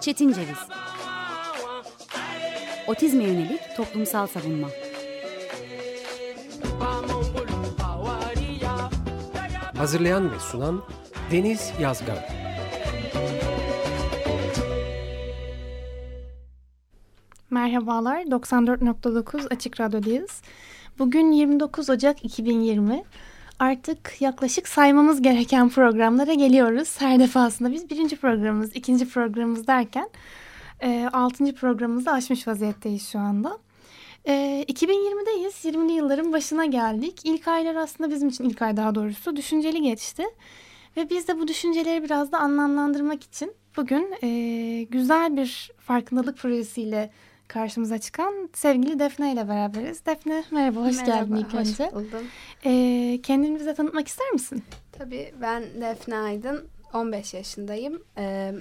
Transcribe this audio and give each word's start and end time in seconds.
Çetin 0.00 0.32
Ceviz. 0.32 0.58
Otizme 2.86 3.24
yönelik 3.24 3.60
toplumsal 3.76 4.26
savunma. 4.26 4.68
Hazırlayan 9.76 10.32
ve 10.32 10.38
sunan 10.38 10.82
Deniz 11.30 11.72
Yazgan. 11.80 12.18
Merhabalar, 17.50 18.20
94.9 18.20 19.54
Açık 19.54 19.80
Radyo'dayız. 19.80 20.42
Bugün 20.98 21.32
29 21.32 21.90
Ocak 21.90 22.24
2020. 22.24 23.04
Artık 23.58 24.16
yaklaşık 24.20 24.68
saymamız 24.68 25.22
gereken 25.22 25.68
programlara 25.68 26.34
geliyoruz. 26.34 27.00
Her 27.00 27.18
defasında 27.18 27.72
biz 27.72 27.90
birinci 27.90 28.16
programımız, 28.16 28.76
ikinci 28.76 29.08
programımız 29.08 29.66
derken 29.66 30.10
e, 30.80 31.08
altıncı 31.12 31.54
programımızı 31.54 32.10
aşmış 32.10 32.48
vaziyetteyiz 32.48 33.08
şu 33.08 33.18
anda. 33.18 33.58
E, 34.24 34.64
2020'deyiz. 34.68 35.64
20'li 35.64 35.92
yılların 35.92 36.32
başına 36.32 36.66
geldik. 36.66 37.20
İlk 37.24 37.48
aylar 37.48 37.74
aslında 37.74 38.10
bizim 38.10 38.28
için 38.28 38.44
ilk 38.44 38.62
ay 38.62 38.76
daha 38.76 38.94
doğrusu 38.94 39.36
düşünceli 39.36 39.82
geçti. 39.82 40.24
Ve 40.96 41.10
biz 41.10 41.28
de 41.28 41.38
bu 41.38 41.48
düşünceleri 41.48 42.04
biraz 42.04 42.32
da 42.32 42.38
anlamlandırmak 42.38 43.24
için 43.24 43.52
bugün 43.76 44.14
e, 44.22 44.82
güzel 44.82 45.36
bir 45.36 45.70
farkındalık 45.78 46.38
projesiyle 46.38 47.10
karşımıza 47.48 47.98
çıkan 47.98 48.48
sevgili 48.54 48.98
Defne 48.98 49.32
ile 49.32 49.48
beraberiz. 49.48 50.06
Defne 50.06 50.44
merhaba, 50.50 50.80
hoş 50.80 50.96
merhaba, 50.96 51.16
geldin 51.16 51.34
ilk 51.34 51.52
hoş 51.54 51.68
önce. 51.68 51.90
buldum. 51.92 52.24
Ee, 52.64 53.20
kendini 53.22 53.60
bize 53.60 53.74
tanıtmak 53.74 54.08
ister 54.08 54.30
misin? 54.30 54.64
Tabii 54.92 55.34
ben 55.40 55.62
Defne 55.80 56.16
Aydın, 56.18 56.68
15 56.92 57.34
yaşındayım. 57.34 58.02
Ee, 58.18 58.52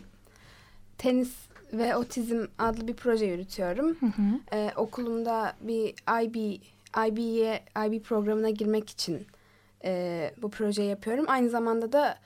tenis 0.97 1.33
ve 1.73 1.95
otizm 1.95 2.45
adlı 2.59 2.87
bir 2.87 2.93
proje 2.93 3.25
yürütüyorum. 3.25 3.97
Hı 3.99 4.05
hı. 4.05 4.39
Ee, 4.53 4.71
okulumda 4.75 5.53
bir 5.61 5.95
IB, 6.23 6.61
IB'ye, 7.07 7.63
IB 7.87 8.01
programına 8.03 8.49
girmek 8.49 8.89
için 8.89 9.27
e, 9.83 10.31
bu 10.41 10.49
projeyi 10.49 10.89
yapıyorum. 10.89 11.25
Aynı 11.27 11.49
zamanda 11.49 11.91
da 11.91 12.17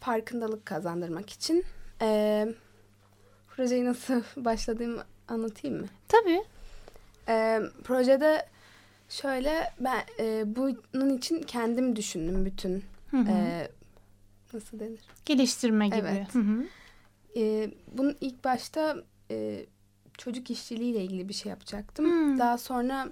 farkındalık 0.00 0.66
kazandırmak 0.66 1.30
için. 1.30 1.64
Ee, 2.02 2.48
projeyi 3.48 3.84
nasıl 3.84 4.22
başladığımı 4.44 5.04
anlatayım 5.28 5.80
mı? 5.80 5.86
Tabii. 6.08 6.42
Ee, 7.28 7.60
projede 7.84 8.46
şöyle 9.08 9.72
ben 9.80 10.02
e, 10.18 10.56
bunun 10.56 11.16
için 11.16 11.42
kendim 11.42 11.96
düşündüm 11.96 12.44
bütün 12.44 12.84
Hı 13.10 13.16
hı. 13.16 13.30
e, 13.30 13.68
nasıl 14.54 14.80
denir? 14.80 15.00
Geliştirme 15.24 15.88
gibi. 15.88 15.96
Evet. 15.98 16.34
Hı 16.34 16.38
hı. 16.38 16.64
E, 17.36 17.70
bunun 17.92 18.16
ilk 18.20 18.44
başta 18.44 18.96
e, 19.30 19.66
çocuk 20.18 20.50
işçiliğiyle 20.50 21.04
ilgili 21.04 21.28
bir 21.28 21.34
şey 21.34 21.50
yapacaktım. 21.50 22.04
Hmm. 22.06 22.38
Daha 22.38 22.58
sonra 22.58 23.08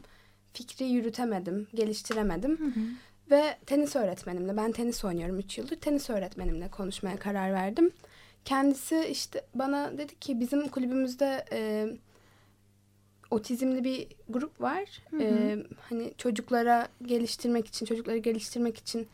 fikri 0.53 0.85
yürütemedim, 0.85 1.67
geliştiremedim. 1.75 2.59
Hı 2.59 2.65
hı. 2.65 2.85
Ve 3.31 3.59
tenis 3.67 3.97
öğretmenimle, 3.97 4.57
ben 4.57 4.73
tenis 4.73 5.05
oynuyorum 5.05 5.39
3 5.39 5.59
yıldır. 5.59 5.77
Tenis 5.77 6.11
öğretmenimle 6.11 6.69
konuşmaya 6.69 7.17
karar 7.17 7.53
verdim. 7.53 7.91
Kendisi 8.45 9.07
işte 9.11 9.45
bana 9.55 9.99
dedi 9.99 10.19
ki 10.19 10.41
bizim 10.41 10.69
kulübümüzde 10.69 11.45
e, 11.53 11.87
otizmli 13.31 13.85
bir 13.85 14.09
grup 14.29 14.61
var. 14.61 15.03
Hı 15.11 15.17
hı. 15.17 15.23
E, 15.23 15.57
hani 15.89 16.13
çocuklara 16.19 16.89
geliştirmek 17.03 17.67
için, 17.67 17.87
çocukları 17.87 18.19
geliştirmek 18.19 18.79
için 18.79 19.09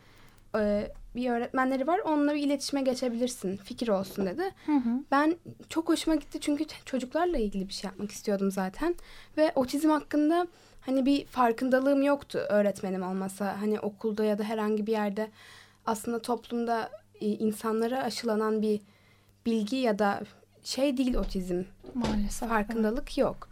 e, 0.55 0.91
bir 1.15 1.29
öğretmenleri 1.29 1.87
var. 1.87 1.99
Onunla 1.99 2.35
bir 2.35 2.43
iletişime 2.43 2.81
geçebilirsin. 2.81 3.57
Fikir 3.57 3.87
olsun 3.87 4.25
dedi. 4.25 4.43
Hı 4.65 4.75
hı. 4.75 4.89
Ben 5.11 5.35
çok 5.69 5.89
hoşuma 5.89 6.15
gitti 6.15 6.39
çünkü 6.41 6.65
çocuklarla 6.85 7.37
ilgili 7.37 7.67
bir 7.67 7.73
şey 7.73 7.87
yapmak 7.87 8.11
istiyordum 8.11 8.51
zaten. 8.51 8.95
Ve 9.37 9.51
otizm 9.55 9.89
hakkında 9.89 10.47
hani 10.81 11.05
bir 11.05 11.25
farkındalığım 11.25 12.03
yoktu 12.03 12.37
öğretmenim 12.49 13.03
olmasa. 13.03 13.61
Hani 13.61 13.79
okulda 13.79 14.23
ya 14.23 14.37
da 14.37 14.43
herhangi 14.43 14.87
bir 14.87 14.91
yerde 14.91 15.29
aslında 15.85 16.21
toplumda 16.21 16.89
e, 17.21 17.25
insanlara 17.27 18.03
aşılanan 18.03 18.61
bir 18.61 18.81
bilgi 19.51 19.75
ya 19.75 19.99
da 19.99 20.21
şey 20.63 20.97
değil 20.97 21.15
otizm. 21.15 21.63
Maalesef. 21.93 22.49
Farkındalık 22.49 23.17
yok. 23.17 23.49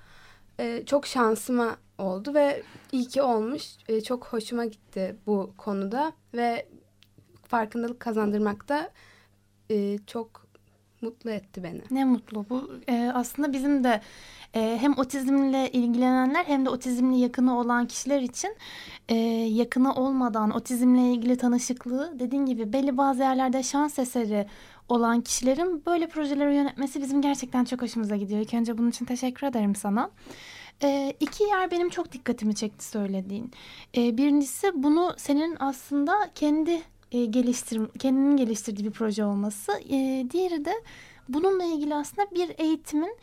Ee, 0.60 0.84
çok 0.86 1.08
şansıma 1.08 1.78
oldu 1.98 2.34
ve 2.34 2.64
iyi 2.92 3.08
ki 3.08 3.22
olmuş. 3.22 3.64
Ee, 3.88 4.02
çok 4.02 4.28
hoşuma 4.28 4.66
gitti 4.66 5.16
bu 5.26 5.54
konuda 5.58 6.14
ve 6.34 6.68
farkındalık 7.48 8.00
kazandırmak 8.00 8.70
da 8.70 8.92
e, 9.72 9.98
çok 10.08 10.47
mutlu 11.02 11.32
etti 11.32 11.64
beni. 11.64 11.82
Ne 11.92 12.06
mutlu. 12.06 12.46
Bu 12.50 12.72
e, 12.88 13.12
aslında 13.14 13.54
bizim 13.54 13.84
de 13.84 14.02
e, 14.56 14.78
hem 14.82 14.98
otizmle 14.98 15.72
ilgilenenler 15.72 16.46
hem 16.46 16.66
de 16.66 16.70
otizmle 16.70 17.18
yakını 17.18 17.60
olan 17.60 17.88
kişiler 17.88 18.22
için 18.22 18.56
e, 19.10 19.16
yakını 19.50 19.94
olmadan 19.94 20.52
otizmle 20.52 21.12
ilgili 21.14 21.38
tanışıklığı 21.38 22.20
dediğin 22.20 22.46
gibi 22.46 22.74
belli 22.74 22.98
bazı 22.98 23.22
yerlerde 23.22 23.64
şans 23.64 24.00
eseri 24.00 24.48
olan 24.90 25.22
kişilerin 25.22 25.86
böyle 25.86 26.08
projeleri 26.08 26.56
yönetmesi 26.56 27.02
bizim 27.02 27.22
gerçekten 27.22 27.66
çok 27.66 27.82
hoşumuza 27.82 28.16
gidiyor. 28.16 28.42
İlk 28.42 28.54
önce 28.54 28.78
bunun 28.78 28.90
için 28.90 29.06
teşekkür 29.06 29.48
ederim 29.48 29.76
sana. 29.76 30.12
E, 30.84 31.14
iki 31.20 31.44
yer 31.44 31.72
benim 31.72 31.90
çok 31.90 32.12
dikkatimi 32.12 32.56
çekti 32.56 32.86
söylediğin. 32.86 33.52
E, 33.98 34.18
birincisi 34.18 34.84
bunu 34.84 35.14
senin 35.18 35.58
aslında 35.60 36.14
kendi 36.36 36.82
e, 37.12 37.26
geliştir 37.26 37.82
kendinin 38.00 38.38
geliştirdiği 38.38 38.88
bir 38.88 38.94
proje 38.94 39.26
olması. 39.26 39.72
E, 39.90 40.26
diğeri 40.32 40.66
de 40.66 40.74
bununla 41.30 41.64
ilgili 41.64 41.96
aslında 41.96 42.32
bir 42.32 42.56
eğitimin 42.58 43.18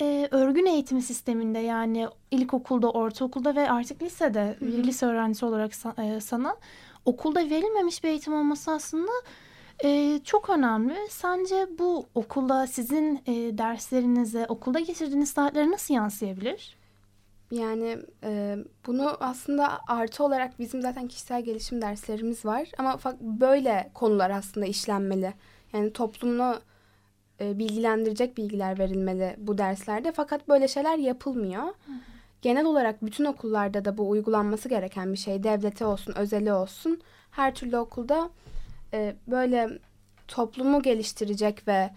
e, 0.00 0.28
örgün 0.30 0.66
eğitimi 0.66 1.02
sisteminde 1.02 1.58
yani 1.58 2.08
ilkokulda, 2.30 2.90
ortaokulda 2.90 3.54
ve 3.54 3.70
artık 3.70 4.02
lisede 4.02 4.56
Hı 4.58 4.64
hı. 4.64 4.68
bir 4.68 4.84
lise 4.84 5.06
öğrencisi 5.06 5.44
olarak 5.46 5.72
e, 5.98 6.20
sana 6.20 6.56
okulda 7.04 7.50
verilmemiş 7.50 8.04
bir 8.04 8.08
eğitim 8.08 8.34
olması 8.34 8.70
aslında 8.70 9.12
e, 9.84 10.20
çok 10.24 10.50
önemli. 10.50 10.96
Sence 11.10 11.66
bu 11.78 12.06
okulda 12.14 12.66
sizin 12.66 13.20
e, 13.26 13.58
derslerinize, 13.58 14.46
okulda 14.48 14.80
geçirdiğiniz 14.80 15.30
saatlere 15.30 15.70
nasıl 15.70 15.94
yansıyabilir? 15.94 16.76
Yani 17.50 17.98
e, 18.24 18.56
bunu 18.86 19.16
aslında 19.20 19.80
artı 19.88 20.24
olarak 20.24 20.58
bizim 20.58 20.82
zaten 20.82 21.08
kişisel 21.08 21.42
gelişim 21.42 21.82
derslerimiz 21.82 22.44
var. 22.44 22.68
Ama 22.78 22.98
böyle 23.20 23.90
konular 23.94 24.30
aslında 24.30 24.66
işlenmeli. 24.66 25.34
Yani 25.72 25.92
toplumunu 25.92 26.60
e, 27.40 27.58
bilgilendirecek 27.58 28.36
bilgiler 28.36 28.78
verilmeli 28.78 29.36
bu 29.38 29.58
derslerde. 29.58 30.12
Fakat 30.12 30.48
böyle 30.48 30.68
şeyler 30.68 30.98
yapılmıyor. 30.98 31.64
Genel 32.42 32.64
olarak 32.64 33.04
bütün 33.04 33.24
okullarda 33.24 33.84
da 33.84 33.98
bu 33.98 34.08
uygulanması 34.08 34.68
gereken 34.68 35.12
bir 35.12 35.18
şey. 35.18 35.42
Devleti 35.42 35.84
olsun, 35.84 36.14
özeli 36.16 36.52
olsun. 36.52 37.00
Her 37.30 37.54
türlü 37.54 37.78
okulda 37.78 38.30
e, 38.92 39.16
böyle 39.26 39.68
toplumu 40.28 40.82
geliştirecek 40.82 41.68
ve 41.68 41.90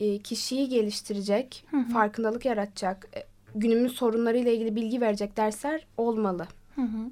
e, 0.00 0.18
kişiyi 0.18 0.68
geliştirecek, 0.68 1.64
Hı 1.70 1.76
hı. 1.76 1.88
farkındalık 1.88 2.44
yaratacak, 2.44 3.08
e, 3.16 3.35
günümüz 3.60 3.92
sorunlarıyla 3.92 4.52
ilgili 4.52 4.76
bilgi 4.76 5.00
verecek 5.00 5.36
dersler 5.36 5.86
olmalı. 5.96 6.46
Hı 6.74 6.82
hı. 6.82 7.10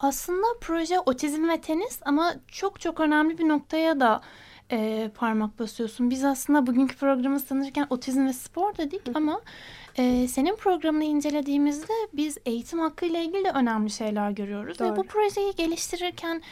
Aslında 0.00 0.46
proje 0.60 1.00
otizm 1.00 1.48
ve 1.48 1.60
tenis 1.60 2.00
ama 2.04 2.34
çok 2.48 2.80
çok 2.80 3.00
önemli 3.00 3.38
bir 3.38 3.48
noktaya 3.48 4.00
da 4.00 4.20
e, 4.70 5.10
parmak 5.14 5.58
basıyorsun. 5.58 6.10
Biz 6.10 6.24
aslında 6.24 6.66
bugünkü 6.66 6.96
programı 6.96 7.40
sanırken 7.40 7.86
otizm 7.90 8.26
ve 8.26 8.32
spor 8.32 8.76
dedik 8.76 9.02
ama 9.14 9.40
e, 9.98 10.28
senin 10.28 10.56
programını 10.56 11.04
incelediğimizde 11.04 11.92
biz 12.12 12.38
eğitim 12.46 12.78
hakkı 12.78 13.06
ile 13.06 13.24
ilgili 13.24 13.44
de 13.44 13.50
önemli 13.50 13.90
şeyler 13.90 14.30
görüyoruz. 14.30 14.80
Ve 14.80 14.88
Doğru. 14.88 14.96
bu 14.96 15.02
projeyi 15.02 15.54
geliştirirken 15.54 16.42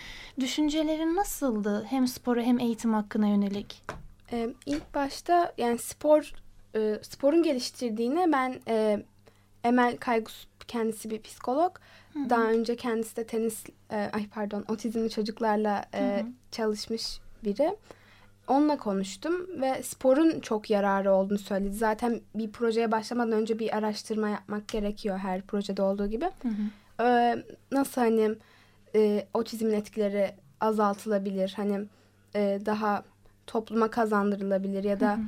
düşüncelerin 0.41 1.16
nasıldı? 1.16 1.87
Hem 1.91 2.06
sporu 2.06 2.42
hem 2.42 2.59
eğitim 2.59 2.94
hakkına 2.94 3.28
yönelik. 3.28 3.82
E, 4.32 4.48
ilk 4.66 4.94
başta 4.94 5.54
yani 5.59 5.78
spor 5.78 6.33
e, 6.74 6.98
sporun 7.03 7.42
geliştirdiğine 7.42 8.33
ben 8.33 8.60
e, 8.68 9.03
Emel 9.64 9.97
Kaygus 9.97 10.47
kendisi 10.68 11.10
bir 11.10 11.22
psikolog. 11.22 11.76
Hı 12.12 12.18
hı. 12.18 12.30
Daha 12.30 12.42
önce 12.42 12.76
kendisi 12.76 13.16
de 13.16 13.26
tenis 13.26 13.64
e, 13.91 14.10
ay 14.12 14.28
pardon 14.28 14.64
otizmli 14.68 15.10
çocuklarla 15.10 15.84
e, 15.94 16.26
çalışmış 16.50 17.20
biri. 17.44 17.76
Onunla 18.48 18.76
konuştum 18.76 19.60
ve 19.60 19.82
sporun 19.82 20.41
çok 20.41 20.70
yararı 20.70 21.12
olduğunu 21.12 21.38
söyledi. 21.38 21.74
Zaten 21.74 22.20
bir 22.34 22.53
projeye 22.53 22.92
başlamadan 22.92 23.32
önce 23.32 23.59
bir 23.59 23.76
araştırma 23.76 24.28
yapmak 24.28 24.68
gerekiyor 24.68 25.18
her 25.18 25.42
projede 25.42 25.82
olduğu 25.82 26.06
gibi. 26.06 26.24
Hı 26.24 26.48
hı. 26.48 26.62
Ee, 27.04 27.44
nasıl 27.72 28.00
hani 28.00 28.34
e, 28.94 29.26
otizmin 29.34 29.72
etkileri 29.72 30.34
azaltılabilir 30.60 31.53
hani 31.56 31.84
e, 32.34 32.60
daha 32.66 33.04
topluma 33.47 33.91
kazandırılabilir 33.91 34.84
ya 34.84 35.00
da 35.00 35.12
Hı 35.12 35.16
hı. 35.16 35.20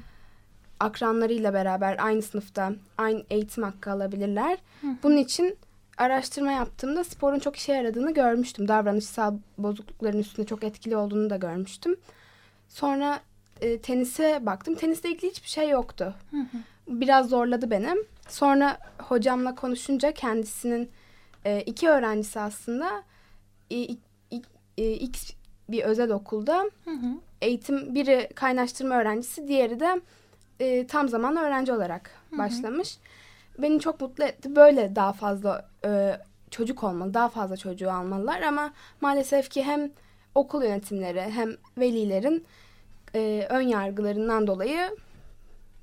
Akranlarıyla 0.81 1.55
beraber 1.55 1.97
aynı 1.99 2.23
sınıfta 2.23 2.73
aynı 2.99 3.23
eğitim 3.31 3.63
hakkı 3.65 3.91
alabilirler. 3.91 4.59
Hı 4.81 4.87
hı. 4.87 4.91
Bunun 5.03 5.17
için 5.17 5.57
araştırma 5.99 6.53
yaptığımda 6.53 7.05
sporun 7.05 7.39
çok 7.39 7.57
işe 7.57 7.73
yaradığını 7.73 8.15
görmüştüm. 8.15 8.69
Davranışsal 8.69 9.35
bozuklukların 9.59 10.19
üstünde 10.19 10.47
çok 10.47 10.65
etkili 10.65 10.97
olduğunu 10.97 11.31
da 11.31 11.37
görmüştüm. 11.37 11.97
Sonra 12.69 13.21
e, 13.61 13.79
tenise 13.79 14.47
baktım. 14.47 14.75
Tenisle 14.75 15.11
ilgili 15.11 15.31
hiçbir 15.31 15.49
şey 15.49 15.69
yoktu. 15.69 16.15
Biraz 16.89 17.29
zorladı 17.29 17.71
benim. 17.71 17.99
Sonra 18.29 18.79
hocamla 18.99 19.55
konuşunca 19.55 20.13
kendisinin 20.13 20.91
e, 21.45 21.61
iki 21.63 21.89
öğrencisi 21.89 22.41
aslında 22.41 23.03
e, 23.71 23.77
i- 23.81 23.99
e, 24.79 24.93
X 24.93 25.31
bir 25.69 25.83
özel 25.83 26.11
okulda 26.11 26.59
Hı 26.85 26.91
hı. 26.91 27.07
eğitim 27.43 27.95
biri 27.95 28.29
kaynaştırma 28.35 28.95
öğrencisi 28.95 29.49
diğeri 29.49 29.81
de 29.81 30.01
e, 30.61 30.87
tam 30.87 31.09
zamanlı 31.09 31.41
öğrenci 31.41 31.73
olarak 31.73 32.11
başlamış. 32.39 32.99
Beni 33.59 33.81
çok 33.81 34.01
mutlu 34.01 34.25
etti. 34.25 34.57
Böyle 34.57 34.97
daha 34.97 35.13
fazla 35.13 35.69
e, 35.85 36.21
çocuk 36.51 36.85
olmalı, 36.85 37.15
daha 37.15 37.29
fazla 37.29 37.57
çocuğu 37.57 37.91
almalılar 37.91 38.43
ama 38.43 38.73
maalesef 39.01 39.51
ki 39.51 39.63
hem 39.63 39.91
okul 40.35 40.63
yönetimleri 40.63 41.21
hem 41.21 41.51
velilerin 41.79 42.45
e, 43.15 43.47
ön 43.51 43.61
yargılarından 43.61 44.47
dolayı 44.47 44.97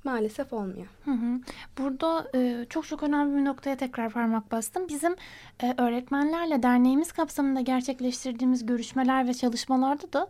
maalesef 0.04 0.52
olmuyor. 0.52 0.86
Hı 1.04 1.10
hı. 1.10 1.40
Burada 1.78 2.26
e, 2.34 2.66
çok 2.68 2.86
çok 2.86 3.02
önemli 3.02 3.36
bir 3.36 3.44
noktaya 3.44 3.76
tekrar 3.76 4.10
parmak 4.10 4.52
bastım. 4.52 4.88
Bizim 4.88 5.16
e, 5.62 5.74
öğretmenlerle 5.78 6.62
derneğimiz 6.62 7.12
kapsamında 7.12 7.60
gerçekleştirdiğimiz 7.60 8.66
görüşmeler 8.66 9.28
ve 9.28 9.34
çalışmalarda 9.34 10.12
da 10.12 10.28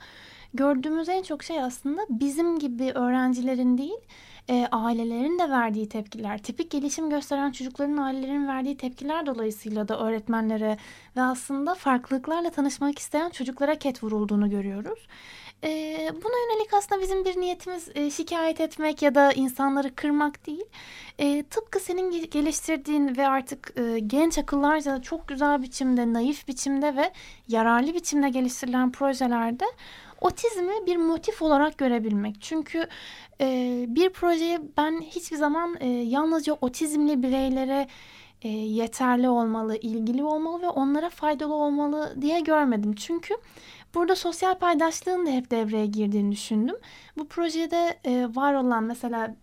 gördüğümüz 0.55 1.09
en 1.09 1.23
çok 1.23 1.43
şey 1.43 1.63
aslında 1.63 2.03
bizim 2.11 2.59
gibi 2.59 2.93
öğrencilerin 2.95 3.79
değil, 3.79 4.01
e, 4.51 4.67
ailelerin 4.73 5.39
de 5.39 5.51
verdiği 5.51 5.89
tepkiler, 5.89 6.39
tipik 6.39 6.71
gelişim 6.71 7.11
gösteren 7.11 7.53
çocukların 7.53 7.97
ailelerin 7.97 8.49
verdiği 8.49 8.77
tepkiler 8.77 9.27
dolayısıyla 9.27 9.89
da 9.89 10.01
öğretmenlere 10.01 10.79
ve 11.17 11.23
aslında 11.23 11.75
farklılıklarla 11.75 12.51
tanışmak 12.51 12.99
isteyen 12.99 13.31
çocuklara 13.31 13.75
ket 13.75 14.03
vurulduğunu 14.03 14.51
görüyoruz. 14.51 15.07
Ee, 15.65 16.11
buna 16.25 16.33
yönelik 16.33 16.75
aslında 16.75 17.03
bizim 17.03 17.25
bir 17.25 17.41
niyetimiz 17.41 17.89
e, 17.95 18.11
şikayet 18.11 18.61
etmek 18.61 19.03
ya 19.03 19.15
da 19.15 19.33
insanları 19.33 19.95
kırmak 19.95 20.47
değil. 20.47 20.65
E, 21.19 21.43
tıpkı 21.43 21.81
senin 21.81 22.13
ge- 22.13 22.31
geliştirdiğin 22.31 23.17
ve 23.17 23.29
artık 23.29 23.75
e, 23.77 23.99
genç 23.99 24.39
akıllarca 24.39 25.03
çok 25.03 25.29
güzel 25.29 25.63
biçimde, 25.63 26.13
naif 26.13 26.49
biçimde 26.49 26.97
ve 26.97 27.13
yararlı 27.49 27.95
biçimde 27.95 28.29
geliştirilen 28.29 28.93
projelerde 28.93 29.65
otizmi 30.21 30.87
bir 30.87 30.97
motif 30.97 31.43
olarak 31.43 31.79
görebilmek. 31.79 32.43
Çünkü 32.43 32.87
e, 33.43 33.85
bir 33.89 34.11
projeye 34.11 34.61
ben 34.77 35.01
hiçbir 35.01 35.37
zaman 35.37 35.77
e, 35.81 35.89
yalnızca 35.89 36.53
otizmli 36.61 37.23
bireylere 37.23 37.89
e, 38.43 38.49
yeterli 38.49 39.29
olmalı, 39.29 39.77
ilgili 39.77 40.25
olmalı 40.25 40.63
ve 40.63 40.69
onlara 40.69 41.11
faydalı 41.11 41.55
olmalı 41.55 42.15
diye 42.21 42.41
görmedim. 42.41 42.95
Çünkü 42.95 43.35
burada 43.95 44.17
sosyal 44.17 44.59
paydaşlığın 44.59 45.27
da 45.27 45.31
hep 45.31 45.51
devreye 45.51 45.87
girdiğini 45.87 46.33
düşündüm. 46.33 46.77
Bu 47.19 47.29
projede 47.29 47.99
e, 48.05 48.29
var 48.35 48.55
olan 48.55 48.85
mesela 48.85 49.35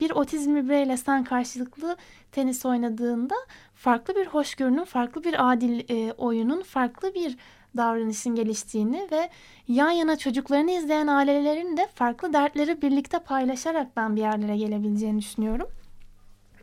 bir 0.00 0.10
otizmli 0.10 0.64
bireyle 0.64 0.96
sen 0.96 1.24
karşılıklı 1.24 1.96
tenis 2.32 2.66
oynadığında 2.66 3.34
farklı 3.74 4.16
bir 4.16 4.26
hoşgörünün, 4.26 4.84
farklı 4.84 5.24
bir 5.24 5.52
adil 5.52 6.10
oyunun, 6.18 6.62
farklı 6.62 7.14
bir 7.14 7.36
davranışın 7.76 8.34
geliştiğini 8.34 9.08
ve 9.12 9.30
yan 9.68 9.90
yana 9.90 10.18
çocuklarını 10.18 10.70
izleyen 10.70 11.06
ailelerin 11.06 11.76
de 11.76 11.88
farklı 11.94 12.32
dertleri 12.32 12.82
birlikte 12.82 13.18
paylaşarak 13.18 13.96
ben 13.96 14.16
bir 14.16 14.20
yerlere 14.20 14.56
gelebileceğini 14.56 15.18
düşünüyorum. 15.18 15.68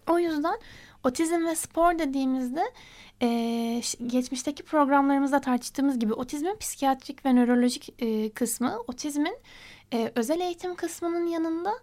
O 0.09 0.19
yüzden 0.19 0.59
otizm 1.03 1.45
ve 1.45 1.55
spor 1.55 1.99
dediğimizde 1.99 2.63
e, 3.21 3.27
geçmişteki 4.07 4.63
programlarımızda 4.63 5.41
tartıştığımız 5.41 5.99
gibi 5.99 6.13
otizmin 6.13 6.57
psikiyatrik 6.57 7.25
ve 7.25 7.35
nörolojik 7.35 7.89
e, 7.99 8.29
kısmı, 8.29 8.79
otizmin 8.87 9.37
e, 9.93 10.11
özel 10.15 10.39
eğitim 10.39 10.75
kısmının 10.75 11.27
yanında 11.27 11.73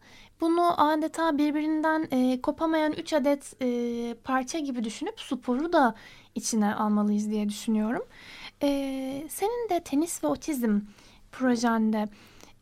bunu 0.41 0.91
adeta 0.91 1.39
birbirinden 1.39 2.09
e, 2.11 2.41
kopamayan 2.41 2.93
üç 2.93 3.13
adet 3.13 3.63
e, 3.63 4.15
parça 4.25 4.59
gibi 4.59 4.85
düşünüp 4.85 5.21
sporu 5.21 5.73
da 5.73 5.95
içine 6.35 6.75
almalıyız 6.75 7.31
diye 7.31 7.49
düşünüyorum. 7.49 8.03
E, 8.63 8.69
senin 9.29 9.69
de 9.69 9.81
tenis 9.81 10.25
ve 10.25 10.29
otizm 10.29 10.81
projende 11.33 12.09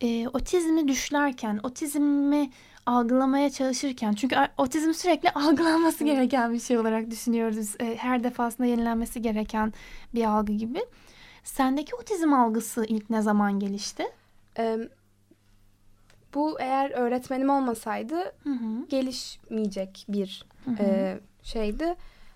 e, 0.01 0.29
otizmi 0.29 0.89
düşlerken, 0.89 1.61
otizmi 1.63 2.51
algılamaya 2.87 3.51
çalışırken 3.51 4.13
çünkü 4.13 4.37
otizm 4.59 4.93
sürekli 4.93 5.31
algılanması 5.35 6.05
gereken 6.05 6.53
bir 6.53 6.61
şey 6.61 6.79
olarak 6.79 7.11
düşünüyoruz. 7.11 7.75
E, 7.81 7.97
her 7.97 8.25
defasında 8.25 8.67
yenilenmesi 8.67 9.23
gereken 9.23 9.73
bir 10.15 10.25
algı 10.25 10.53
gibi. 10.53 10.81
Sendeki 11.45 11.95
otizm 11.97 12.33
algısı 12.33 12.85
ilk 12.89 13.11
ne 13.11 13.23
zaman 13.23 13.61
gelişti? 13.61 14.05
E, 14.59 14.79
bu 16.35 16.61
eğer 16.61 16.91
öğretmenim 16.91 17.51
olmasaydı 17.51 18.17
Hı 18.45 18.51
hı. 18.51 18.87
gelişmeyecek 18.89 20.07
bir 20.09 20.45
Hı 20.65 20.71
hı. 20.71 20.83
e, 20.83 21.19
şeydi. 21.43 21.95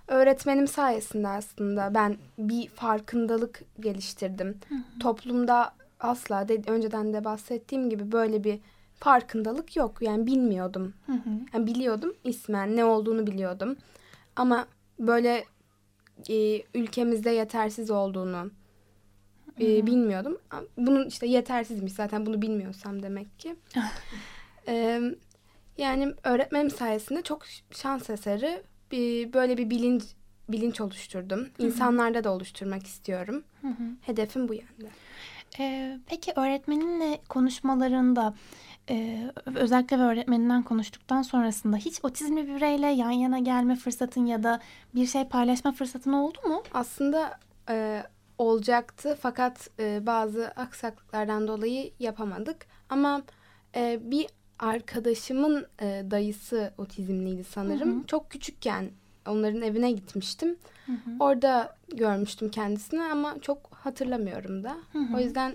Öğretmenim 0.09 0.67
sayesinde 0.67 1.29
aslında 1.29 1.95
ben 1.95 2.17
bir 2.39 2.69
farkındalık 2.69 3.63
geliştirdim. 3.81 4.59
Toplumda 5.01 5.75
asla 6.01 6.49
de, 6.49 6.63
önceden 6.67 7.13
de 7.13 7.25
bahsettiğim 7.25 7.91
gibi 7.91 8.13
böyle 8.13 8.45
bir 8.45 8.59
farkındalık 8.95 9.77
yok. 9.77 10.03
Yani 10.03 10.27
bilmiyordum. 10.27 10.95
Hı 11.07 11.13
hı. 11.13 11.31
Yani 11.55 11.67
biliyordum 11.67 12.15
ismen 12.25 12.77
ne 12.77 12.85
olduğunu 12.85 13.27
biliyordum. 13.27 13.77
Ama 14.37 14.67
böyle 14.99 15.45
e, 16.29 16.63
ülkemizde 16.75 17.31
yetersiz 17.31 17.91
olduğunu 17.91 18.51
e, 19.61 19.87
bilmiyordum. 19.87 20.39
Bunun 20.77 21.07
işte 21.07 21.27
yetersizmiş 21.27 21.93
zaten 21.93 22.27
bunu 22.27 22.43
bilmiyorsam 22.43 23.03
demek 23.03 23.39
ki. 23.39 23.57
E, 24.69 25.01
yani 25.79 26.15
öğretmenim 26.25 26.71
sayesinde 26.71 27.23
çok 27.23 27.43
şans 27.71 28.11
eseri 28.11 28.63
bir, 28.93 29.33
böyle 29.33 29.59
bir 29.59 29.71
bilinç 29.71 30.03
bilinç 30.49 30.81
oluşturdum. 30.81 31.49
İnsanlarda 31.59 32.25
da 32.25 32.33
oluşturmak 32.33 32.87
istiyorum. 32.87 33.45
Hı 33.61 33.69
hı. 33.69 33.85
Hedefim 34.01 34.49
bu 34.49 34.55
yönde. 34.55 34.91
Ee, 35.59 35.99
peki 36.07 36.33
öğretmeninle 36.37 37.21
konuşmalarında 37.29 38.35
e, 38.91 39.27
özellikle 39.55 39.97
öğretmeninden 39.97 40.63
konuştuktan 40.63 41.23
sonrasında 41.23 41.77
hiç 41.77 42.01
otizmli 42.03 42.49
bir 42.49 42.55
bireyle 42.55 42.87
yan 42.87 43.11
yana 43.11 43.39
gelme 43.39 43.77
fırsatın 43.77 44.27
ya 44.27 44.43
da 44.43 44.61
bir 44.95 45.07
şey 45.07 45.25
paylaşma 45.25 45.73
fırsatın 45.73 46.13
oldu 46.13 46.39
mu? 46.49 46.63
Aslında 46.75 47.39
e, 47.69 48.03
olacaktı 48.39 49.19
fakat 49.21 49.71
e, 49.79 50.07
bazı 50.07 50.49
aksaklıklardan 50.49 51.49
dolayı 51.49 51.93
yapamadık. 51.99 52.67
Ama 52.89 53.23
e, 53.77 53.99
bir 54.03 54.27
arkadaşımın 54.63 55.67
e, 55.81 56.05
dayısı 56.11 56.73
otizmliydi 56.79 57.45
sanırım. 57.45 57.95
Hı 57.99 58.03
hı. 58.03 58.07
Çok 58.07 58.31
küçükken 58.31 58.91
onların 59.29 59.63
evine 59.63 59.93
gitmiştim. 59.93 60.57
Hı 60.87 60.93
hı. 60.93 61.11
Orada 61.21 61.77
görmüştüm 61.89 62.51
kendisini 62.51 63.03
ama 63.03 63.41
çok 63.41 63.59
hatırlamıyorum 63.71 64.65
da. 64.65 64.77
Hı 64.93 64.99
hı. 64.99 65.17
O 65.17 65.21
yüzden 65.21 65.53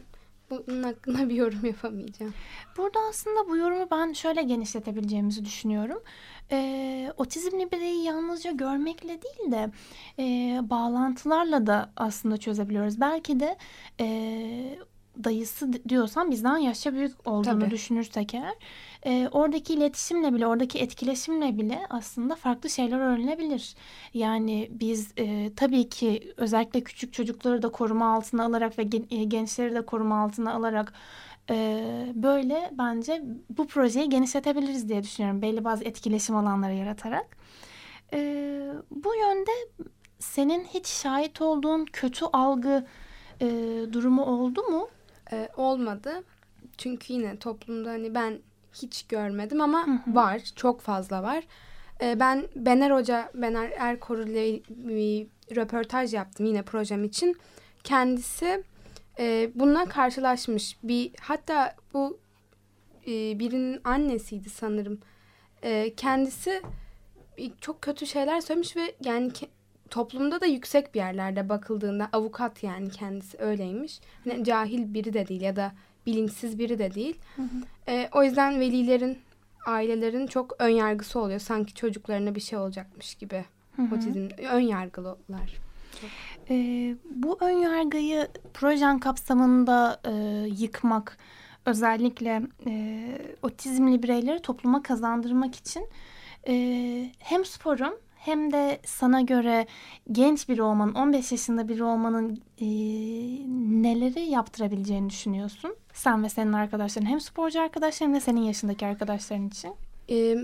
bunun 0.49 0.83
hakkında 0.83 1.29
bir 1.29 1.35
yorum 1.35 1.65
yapamayacağım. 1.65 2.33
Burada 2.77 2.99
aslında 3.09 3.49
bu 3.49 3.57
yorumu 3.57 3.87
ben 3.91 4.13
şöyle 4.13 4.43
genişletebileceğimizi 4.43 5.45
düşünüyorum. 5.45 5.99
Ee, 6.51 7.13
otizmli 7.17 7.71
bireyi 7.71 8.03
yalnızca 8.03 8.51
görmekle 8.51 9.19
değil 9.21 9.51
de 9.51 9.71
e, 10.19 10.23
bağlantılarla 10.69 11.67
da 11.67 11.89
aslında 11.95 12.37
çözebiliyoruz. 12.37 13.01
Belki 13.01 13.39
de 13.39 13.57
e, 13.99 14.79
dayısı 15.23 15.73
di- 15.73 15.89
diyorsan 15.89 16.31
bizden 16.31 16.57
yaşça 16.57 16.93
büyük 16.93 17.27
olduğunu 17.27 17.59
Tabii. 17.59 17.71
düşünürsek 17.71 18.33
eğer 18.33 18.53
e, 19.05 19.29
oradaki 19.31 19.73
iletişimle 19.73 20.33
bile 20.33 20.47
oradaki 20.47 20.79
etkileşimle 20.79 21.57
bile 21.57 21.79
aslında 21.89 22.35
farklı 22.35 22.69
şeyler 22.69 22.99
öğrenilebilir. 22.99 23.75
Yani 24.13 24.69
biz 24.71 25.11
e, 25.17 25.51
tabii 25.55 25.89
ki 25.89 26.33
özellikle 26.37 26.81
küçük 26.81 27.13
çocukları 27.13 27.61
da 27.61 27.69
koruma 27.69 28.15
altına 28.15 28.45
alarak 28.45 28.79
ve 28.79 28.89
e, 29.11 29.23
gençleri 29.23 29.75
de 29.75 29.85
koruma 29.85 30.23
altına 30.23 30.53
alarak 30.53 30.93
ee, 31.49 32.07
böyle 32.15 32.71
bence 32.77 33.23
bu 33.49 33.67
projeyi 33.67 34.09
genişletebiliriz 34.09 34.89
diye 34.89 35.03
düşünüyorum. 35.03 35.41
Belli 35.41 35.63
bazı 35.63 35.83
etkileşim 35.83 36.35
alanları 36.35 36.73
yaratarak. 36.73 37.37
Ee, 38.13 38.69
bu 38.91 39.15
yönde 39.15 39.51
senin 40.19 40.63
hiç 40.63 40.87
şahit 40.87 41.41
olduğun 41.41 41.85
kötü 41.85 42.25
algı 42.33 42.85
e, 43.41 43.47
durumu 43.93 44.25
oldu 44.25 44.63
mu? 44.63 44.87
E, 45.31 45.49
olmadı. 45.57 46.23
Çünkü 46.77 47.13
yine 47.13 47.37
toplumda 47.39 47.89
hani 47.89 48.15
ben 48.15 48.39
hiç 48.73 49.03
görmedim 49.07 49.61
ama 49.61 49.87
Hı 49.87 49.91
hı. 49.91 50.15
var. 50.15 50.41
Çok 50.55 50.81
fazla 50.81 51.23
var. 51.23 51.43
E, 52.01 52.19
ben 52.19 52.47
Bener 52.55 52.91
Hoca, 52.91 53.31
Bener 53.33 53.71
Erkoru 53.77 54.23
ile 54.29 54.61
bir 54.69 55.27
röportaj 55.55 56.13
yaptım 56.13 56.45
yine 56.45 56.61
projem 56.61 57.03
için. 57.03 57.37
Kendisi 57.83 58.63
e, 59.19 59.51
bununla 59.55 59.85
karşılaşmış. 59.85 60.77
Bir 60.83 61.11
hatta 61.21 61.75
bu 61.93 62.19
e, 63.07 63.39
birinin 63.39 63.81
annesiydi 63.83 64.49
sanırım. 64.49 64.99
E, 65.63 65.93
kendisi 65.95 66.61
bir- 67.37 67.51
çok 67.61 67.81
kötü 67.81 68.05
şeyler 68.05 68.41
söylemiş 68.41 68.75
ve 68.75 68.95
yani 69.05 69.31
toplumda 69.87 70.41
da 70.41 70.45
yüksek 70.45 70.95
bir 70.95 70.99
yerlerde 70.99 71.49
bakıldığında 71.49 72.09
avukat 72.13 72.63
yani 72.63 72.89
kendisi 72.89 73.37
öyleymiş. 73.37 73.99
Hani 74.23 74.43
cahil 74.43 74.93
biri 74.93 75.13
de 75.13 75.27
değil 75.27 75.41
ya 75.41 75.55
da 75.55 75.71
bilinçsiz 76.05 76.59
biri 76.59 76.79
de 76.79 76.93
değil. 76.93 77.15
E, 77.87 78.09
o 78.13 78.23
yüzden 78.23 78.59
velilerin, 78.59 79.17
ailelerin 79.65 80.27
çok 80.27 80.55
ön 80.59 80.69
yargısı 80.69 81.19
oluyor. 81.19 81.39
Sanki 81.39 81.73
çocuklarına 81.73 82.35
bir 82.35 82.41
şey 82.41 82.59
olacakmış 82.59 83.15
gibi. 83.15 83.45
Otizm 83.95 84.29
ön 84.51 84.59
yargılılar. 84.59 85.53
E, 86.49 86.55
bu 87.15 87.37
ön 87.41 87.51
yargıyı 87.51 88.27
projen 88.53 88.99
kapsamında 88.99 90.01
e, 90.05 90.11
yıkmak 90.63 91.17
özellikle 91.65 92.41
e, 92.67 93.07
otizmli 93.41 94.03
bireyleri 94.03 94.41
topluma 94.41 94.83
kazandırmak 94.83 95.55
için 95.55 95.89
e, 96.47 96.53
hem 97.19 97.45
sporun 97.45 97.97
hem 98.17 98.51
de 98.51 98.81
sana 98.85 99.21
göre 99.21 99.67
genç 100.11 100.49
biri 100.49 100.61
olmanın, 100.61 100.93
15 100.93 101.31
yaşında 101.31 101.67
biri 101.67 101.83
olmanın 101.83 102.41
e, 102.57 102.65
neleri 103.83 104.19
yaptırabileceğini 104.19 105.09
düşünüyorsun? 105.09 105.75
Sen 105.93 106.23
ve 106.23 106.29
senin 106.29 106.53
arkadaşların 106.53 107.09
hem 107.09 107.21
sporcu 107.21 107.61
arkadaşların 107.61 108.07
hem 108.07 108.15
de 108.15 108.21
senin 108.21 108.41
yaşındaki 108.41 108.85
arkadaşların 108.85 109.47
için. 109.47 109.75
E, 110.09 110.37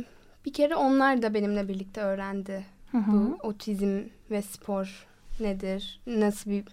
bir 0.45 0.53
kere 0.53 0.75
onlar 0.75 1.21
da 1.21 1.33
benimle 1.33 1.67
birlikte 1.67 2.01
öğrendi. 2.01 2.65
Hı 2.91 2.97
hı. 2.97 3.11
Bu 3.11 3.37
otizm 3.43 4.01
ve 4.31 4.41
spor 4.41 5.07
nedir? 5.39 6.01
Nasıl 6.07 6.51
bir 6.51 6.65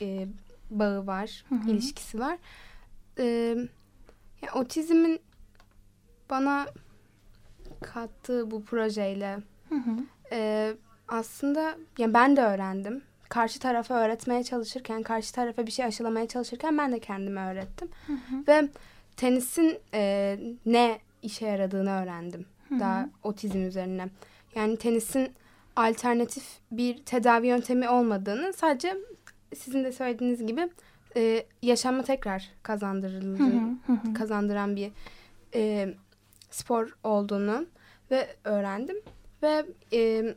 e, 0.00 0.28
bağı 0.70 1.06
var, 1.06 1.44
hı 1.48 1.54
hı. 1.54 1.70
ilişkisi 1.70 2.18
var. 2.18 2.38
E, 3.18 3.24
yani 4.42 4.52
otizmin 4.54 5.20
bana 6.30 6.66
kattığı 7.80 8.50
bu 8.50 8.64
projeyle 8.64 9.38
hı 9.68 9.74
hı. 9.74 9.96
E, 10.32 10.72
aslında 11.08 11.76
yani 11.98 12.14
ben 12.14 12.36
de 12.36 12.42
öğrendim. 12.42 13.02
Karşı 13.28 13.58
tarafa 13.58 13.94
öğretmeye 13.94 14.44
çalışırken, 14.44 15.02
karşı 15.02 15.32
tarafa 15.32 15.66
bir 15.66 15.70
şey 15.72 15.84
aşılamaya 15.84 16.28
çalışırken 16.28 16.78
ben 16.78 16.92
de 16.92 16.98
kendime 16.98 17.40
öğrettim. 17.40 17.88
Hı 18.06 18.12
hı. 18.12 18.46
Ve 18.48 18.68
tenisin 19.16 19.78
e, 19.94 20.36
ne 20.66 20.98
işe 21.22 21.46
yaradığını 21.46 22.02
öğrendim. 22.02 22.46
Hı 22.68 22.74
hı. 22.74 22.80
Daha 22.80 23.08
otizm 23.22 23.66
üzerine. 23.66 24.08
Yani 24.54 24.76
tenisin 24.76 25.32
alternatif 25.76 26.44
bir 26.70 26.98
tedavi 26.98 27.46
yöntemi 27.46 27.88
olmadığını 27.88 28.52
sadece 28.52 28.96
sizin 29.56 29.84
de 29.84 29.92
söylediğiniz 29.92 30.46
gibi 30.46 30.68
e, 31.16 31.46
yaşamı 31.62 32.02
tekrar 32.02 32.50
kazandırıldığını 32.62 33.78
kazandıran 34.14 34.76
bir 34.76 34.90
e, 35.54 35.94
spor 36.50 36.96
olduğunu 37.04 37.66
ve 38.10 38.36
öğrendim 38.44 38.96
ve 39.44 39.66
e, 39.92 40.34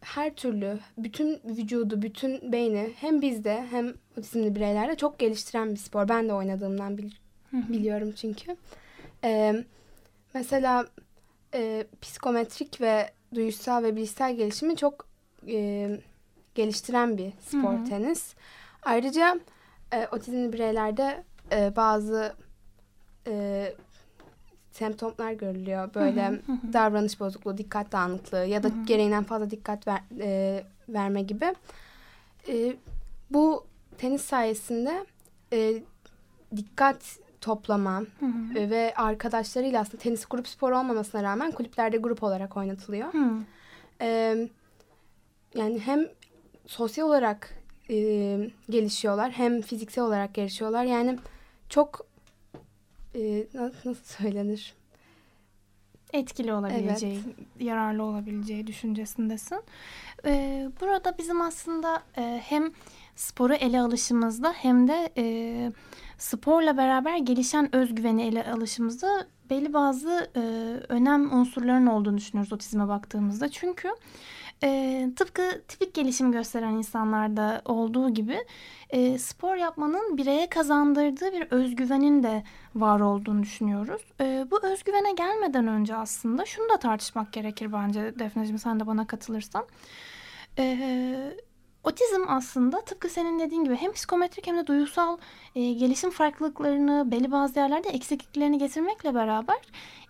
her 0.00 0.34
türlü 0.34 0.78
bütün 0.98 1.40
vücudu, 1.44 2.02
bütün 2.02 2.52
beyni 2.52 2.92
hem 2.96 3.22
bizde 3.22 3.66
hem 3.70 3.94
otizmli 4.18 4.54
bireylerde 4.54 4.96
çok 4.96 5.18
geliştiren 5.18 5.70
bir 5.70 5.76
spor. 5.76 6.08
Ben 6.08 6.28
de 6.28 6.32
oynadığımdan 6.32 6.98
bil, 6.98 7.10
biliyorum 7.52 8.12
çünkü. 8.16 8.56
E, 9.24 9.54
mesela 10.34 10.86
e, 11.54 11.86
psikometrik 12.00 12.80
ve 12.80 13.10
duyuşsal 13.34 13.82
ve 13.82 13.96
bilişsel 13.96 14.36
gelişimi 14.36 14.76
çok 14.76 15.06
e, 15.48 15.90
geliştiren 16.54 17.18
bir 17.18 17.32
spor 17.40 17.72
hı 17.72 17.78
hı. 17.78 17.84
tenis. 17.84 18.34
Ayrıca 18.82 19.40
e, 19.92 20.06
otizmli 20.12 20.52
bireylerde 20.52 21.24
e, 21.52 21.76
bazı 21.76 22.34
e, 23.26 23.72
semptomlar 24.74 25.32
görülüyor. 25.32 25.94
Böyle 25.94 26.28
hı 26.28 26.32
hı. 26.32 26.72
davranış 26.72 27.20
bozukluğu, 27.20 27.58
dikkat 27.58 27.92
dağınıklığı 27.92 28.44
ya 28.46 28.62
da 28.62 28.70
gereğinden 28.86 29.24
fazla 29.24 29.50
dikkat 29.50 29.86
ver, 29.86 30.00
e, 30.20 30.64
verme 30.88 31.22
gibi. 31.22 31.54
E, 32.48 32.76
bu 33.30 33.66
tenis 33.98 34.22
sayesinde 34.22 35.06
e, 35.52 35.82
dikkat 36.56 37.18
toplama. 37.40 38.02
E, 38.56 38.70
ve 38.70 38.94
arkadaşlarıyla 38.96 39.80
aslında 39.80 40.02
tenis 40.02 40.24
grup 40.26 40.48
sporu 40.48 40.78
olmamasına 40.78 41.22
rağmen 41.22 41.52
kulüplerde 41.52 41.96
grup 41.96 42.22
olarak 42.22 42.56
oynatılıyor. 42.56 43.08
E, 44.00 44.36
yani 45.54 45.80
hem 45.80 46.08
sosyal 46.66 47.06
olarak 47.06 47.50
e, 47.90 47.96
gelişiyorlar 48.70 49.30
hem 49.30 49.60
fiziksel 49.60 50.04
olarak 50.04 50.34
gelişiyorlar. 50.34 50.84
Yani 50.84 51.18
çok 51.68 52.06
e, 53.14 53.46
nasıl 53.54 53.94
söylenir? 53.94 54.74
Etkili 56.12 56.52
olabileceği, 56.52 57.20
evet. 57.24 57.46
yararlı 57.60 58.02
olabileceği 58.02 58.66
düşüncesindesin. 58.66 59.60
Ee, 60.26 60.68
burada 60.80 61.18
bizim 61.18 61.40
aslında 61.40 62.02
e, 62.16 62.40
hem 62.44 62.72
sporu 63.16 63.54
ele 63.54 63.80
alışımızda 63.80 64.52
hem 64.52 64.88
de 64.88 65.12
e, 65.16 65.26
sporla 66.18 66.76
beraber 66.76 67.16
gelişen 67.16 67.74
özgüveni 67.74 68.22
ele 68.22 68.52
alışımızda 68.52 69.26
belli 69.50 69.72
bazı 69.72 70.30
e, 70.36 70.40
önem 70.88 71.32
unsurlarının 71.32 71.86
olduğunu 71.86 72.18
düşünüyoruz 72.18 72.52
otizme 72.52 72.88
baktığımızda. 72.88 73.48
Çünkü 73.48 73.88
e, 73.88 73.92
tıpkı 75.16 75.62
tipik 75.68 75.94
gelişim 75.94 76.32
gösteren 76.32 76.72
insanlarda 76.72 77.62
olduğu 77.64 78.10
gibi 78.10 78.36
e, 78.90 79.18
spor 79.18 79.56
yapmanın 79.56 80.16
bireye 80.16 80.48
kazandırdığı 80.48 81.32
bir 81.32 81.46
özgüvenin 81.50 82.22
de 82.22 82.42
var 82.74 83.00
olduğunu 83.00 83.42
düşünüyoruz. 83.42 84.02
E, 84.20 84.46
bu 84.50 84.66
özgüvene 84.66 85.12
gelmeden 85.12 85.66
önce 85.66 85.96
aslında 85.96 86.44
şunu 86.44 86.68
da 86.68 86.76
tartışmak 86.78 87.32
gerekir 87.32 87.72
bence 87.72 88.18
Defneciğim 88.18 88.58
sen 88.58 88.80
de 88.80 88.86
bana 88.86 89.06
katılırsan. 89.06 89.66
E, 90.58 91.34
Otizm 91.84 92.22
aslında 92.28 92.80
tıpkı 92.80 93.08
senin 93.08 93.38
dediğin 93.38 93.64
gibi 93.64 93.76
hem 93.76 93.92
psikometrik 93.92 94.46
hem 94.46 94.56
de 94.56 94.66
duygusal 94.66 95.18
e, 95.54 95.72
gelişim 95.72 96.10
farklılıklarını 96.10 97.10
belli 97.10 97.32
bazı 97.32 97.58
yerlerde 97.58 97.88
eksikliklerini 97.88 98.58
getirmekle 98.58 99.14
beraber 99.14 99.56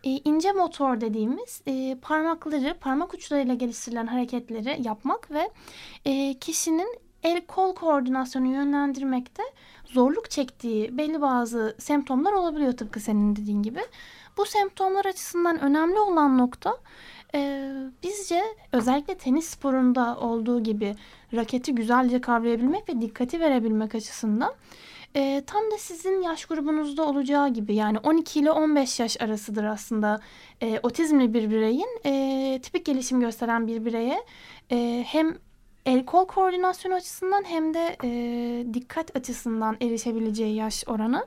e, 0.05 0.11
ince 0.11 0.53
motor 0.53 1.01
dediğimiz 1.01 1.63
e, 1.67 1.97
parmakları, 2.03 2.77
parmak 2.81 3.15
uçlarıyla 3.15 3.55
geliştirilen 3.55 4.07
hareketleri 4.07 4.83
yapmak 4.83 5.31
ve 5.31 5.51
e, 6.05 6.35
kişinin 6.35 6.99
el 7.23 7.47
kol 7.47 7.75
koordinasyonu 7.75 8.47
yönlendirmekte 8.47 9.43
zorluk 9.85 10.31
çektiği 10.31 10.99
belli 10.99 11.21
bazı 11.21 11.77
semptomlar 11.79 12.33
olabiliyor 12.33 12.77
tıpkı 12.77 13.01
senin 13.01 13.37
dediğin 13.37 13.63
gibi. 13.63 13.81
Bu 14.37 14.47
semptomlar 14.47 15.05
açısından 15.05 15.61
önemli 15.61 15.99
olan 15.99 16.39
nokta 16.39 16.77
e, 17.35 17.71
bizce 18.03 18.43
özellikle 18.73 19.15
tenis 19.15 19.47
sporunda 19.47 20.19
olduğu 20.19 20.63
gibi 20.63 20.95
raketi 21.35 21.75
güzelce 21.75 22.21
kavrayabilmek 22.21 22.89
ve 22.89 23.01
dikkati 23.01 23.41
verebilmek 23.41 23.95
açısından 23.95 24.55
e, 25.17 25.43
tam 25.47 25.71
da 25.71 25.79
sizin 25.79 26.23
yaş 26.23 26.45
grubunuzda 26.45 27.03
olacağı 27.03 27.49
gibi 27.49 27.75
yani 27.75 27.99
12 27.99 28.41
ile 28.41 28.51
15 28.51 29.01
yaş 29.01 29.21
arasıdır 29.21 29.65
aslında 29.65 30.21
e, 30.63 30.81
otizmli 30.83 31.35
bir 31.35 31.51
bireyin 31.51 32.01
e, 32.07 32.61
tipik 32.63 32.87
gelişim 32.87 33.21
gösteren 33.21 33.67
bir 33.67 33.85
bireye 33.85 34.25
e, 34.71 35.05
hem 35.07 35.39
el 35.87 36.05
kol 36.05 36.27
koordinasyonu 36.27 36.95
açısından 36.95 37.45
hem 37.47 37.75
de 37.75 37.97
e, 38.05 38.75
dikkat 38.75 39.17
açısından 39.17 39.77
erişebileceği 39.81 40.55
yaş 40.55 40.85
oranı. 40.87 41.27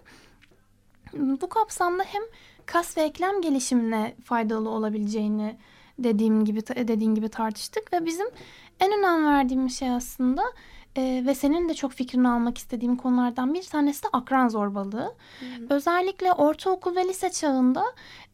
Bu 1.14 1.50
kapsamda 1.50 2.04
hem 2.04 2.24
kas 2.66 2.98
ve 2.98 3.02
eklem 3.02 3.42
gelişimine 3.42 4.16
faydalı 4.24 4.70
olabileceğini 4.70 5.58
dediğim 6.00 6.46
gibi 6.46 6.62
dediğin 6.68 7.16
gibi 7.16 7.30
tartıştık 7.30 7.94
ve 7.94 8.06
bizim 8.06 8.27
en 8.80 8.92
önem 9.00 9.25
verdiğimiz 9.25 9.80
şey 9.80 9.89
aslında 9.89 10.42
e, 10.98 11.24
ve 11.25 11.36
senin 11.36 11.70
de 11.70 11.74
çok 11.74 11.92
fikrini 11.92 12.30
almak 12.30 12.58
istediğim 12.58 12.96
konulardan 12.96 13.54
bir 13.54 13.63
tanesi 13.63 14.04
de 14.04 14.08
akran 14.13 14.48
zorbalığı. 14.48 15.16
Hı 15.39 15.46
hı. 15.46 15.66
Özellikle 15.70 16.34
ortaokul 16.34 16.96
ve 16.96 17.08
lise 17.08 17.30
çağında 17.30 17.84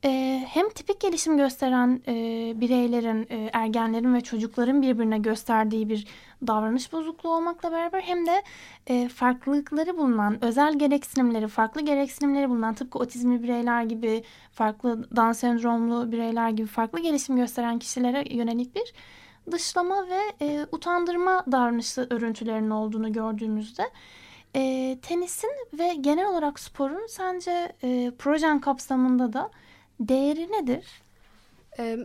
e, 0.06 0.44
hem 0.50 0.70
tipik 0.70 1.00
gelişim 1.00 1.38
gösteren 1.38 2.02
e, 2.08 2.14
bireylerin, 2.62 3.28
e, 3.30 3.50
ergenlerin 3.54 4.14
ve 4.14 4.22
çocukların 4.22 4.82
birbirine 4.82 5.18
gösterdiği 5.18 5.90
bir 5.90 6.08
davranış 6.48 6.94
bozukluğu 6.94 7.36
olmakla 7.36 7.72
beraber 7.72 8.02
hem 8.02 8.28
de 8.28 8.44
e, 8.88 9.10
farklılıkları 9.10 9.98
bulunan, 9.98 10.44
özel 10.44 10.80
gereksinimleri, 10.80 11.48
farklı 11.48 11.82
gereksinimleri 11.82 12.50
bulunan 12.50 12.74
tıpkı 12.74 13.00
otizmli 13.00 13.44
bireyler 13.44 13.84
gibi, 13.84 14.24
farklı 14.52 15.16
Down 15.16 15.32
sendromlu 15.32 16.12
bireyler 16.12 16.50
gibi 16.50 16.68
farklı 16.68 17.00
gelişim 17.00 17.36
gösteren 17.36 17.80
kişilere 17.80 18.36
yönelik 18.36 18.76
bir 18.76 18.94
dışlama 19.52 20.08
ve 20.10 20.46
e, 20.46 20.66
utandırma 20.72 21.46
davranışı 21.52 22.08
örüntülerinin 22.10 22.70
olduğunu 22.70 23.14
gördüğümüzde 23.14 23.84
e, 24.56 24.98
tenisin 25.02 25.52
ve 25.74 25.94
genel 26.02 26.28
olarak 26.28 26.60
sporun 26.60 27.08
sence 27.08 27.72
e, 27.84 28.12
projen 28.20 28.62
kapsamında 28.62 29.34
da 29.34 29.52
değeri 30.00 30.52
nedir? 30.52 31.02
E, 31.80 31.98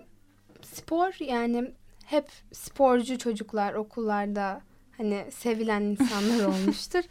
spor 0.62 1.16
yani 1.20 1.70
hep 2.06 2.30
sporcu 2.52 3.18
çocuklar 3.18 3.74
okullarda 3.74 4.60
hani 4.96 5.24
sevilen 5.30 5.82
insanlar 5.82 6.44
olmuştur. 6.54 7.02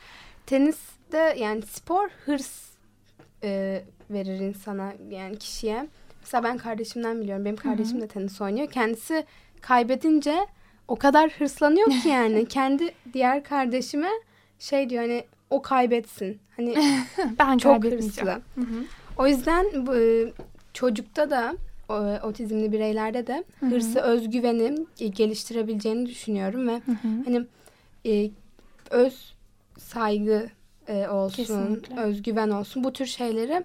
Tenis 0.45 0.79
de 1.11 1.35
yani 1.37 1.61
spor 1.61 2.09
hırs 2.25 2.69
e, 3.43 3.83
verir 4.09 4.39
insana 4.39 4.93
yani 5.09 5.37
kişiye. 5.39 5.87
Mesela 6.21 6.43
ben 6.43 6.57
kardeşimden 6.57 7.21
biliyorum. 7.21 7.45
Benim 7.45 7.55
kardeşim 7.55 8.01
de 8.01 8.07
tenis 8.07 8.41
oynuyor. 8.41 8.71
Kendisi 8.71 9.25
kaybedince 9.61 10.47
o 10.87 10.95
kadar 10.95 11.31
hırslanıyor 11.31 11.87
ki 12.03 12.09
yani 12.09 12.45
kendi 12.49 12.91
diğer 13.13 13.43
kardeşime 13.43 14.09
şey 14.59 14.89
diyor 14.89 15.01
hani 15.03 15.23
o 15.49 15.61
kaybetsin. 15.61 16.39
Hani 16.57 16.75
ben 17.39 17.57
çok 17.57 17.83
hırslı. 17.83 18.29
Hı 18.31 18.61
hı. 18.61 18.83
O 19.17 19.27
yüzden 19.27 19.87
bu, 19.87 19.95
e, 19.95 20.33
çocukta 20.73 21.29
da 21.29 21.55
otizmli 22.23 22.71
bireylerde 22.71 23.27
de 23.27 23.43
Hı 23.59 23.65
hı. 23.65 23.69
hırsı 23.69 23.99
özgüveni 23.99 24.85
geliştirebileceğini 25.09 26.05
düşünüyorum 26.05 26.67
ve 26.67 26.73
Hı 26.73 26.91
hı. 26.91 27.07
hani 27.25 27.45
e, 28.05 28.29
öz 28.91 29.33
saygı 29.77 30.49
e, 30.87 31.07
olsun, 31.07 31.35
Kesinlikle. 31.35 31.99
özgüven 31.99 32.49
olsun 32.49 32.83
bu 32.83 32.93
tür 32.93 33.05
şeyleri 33.05 33.63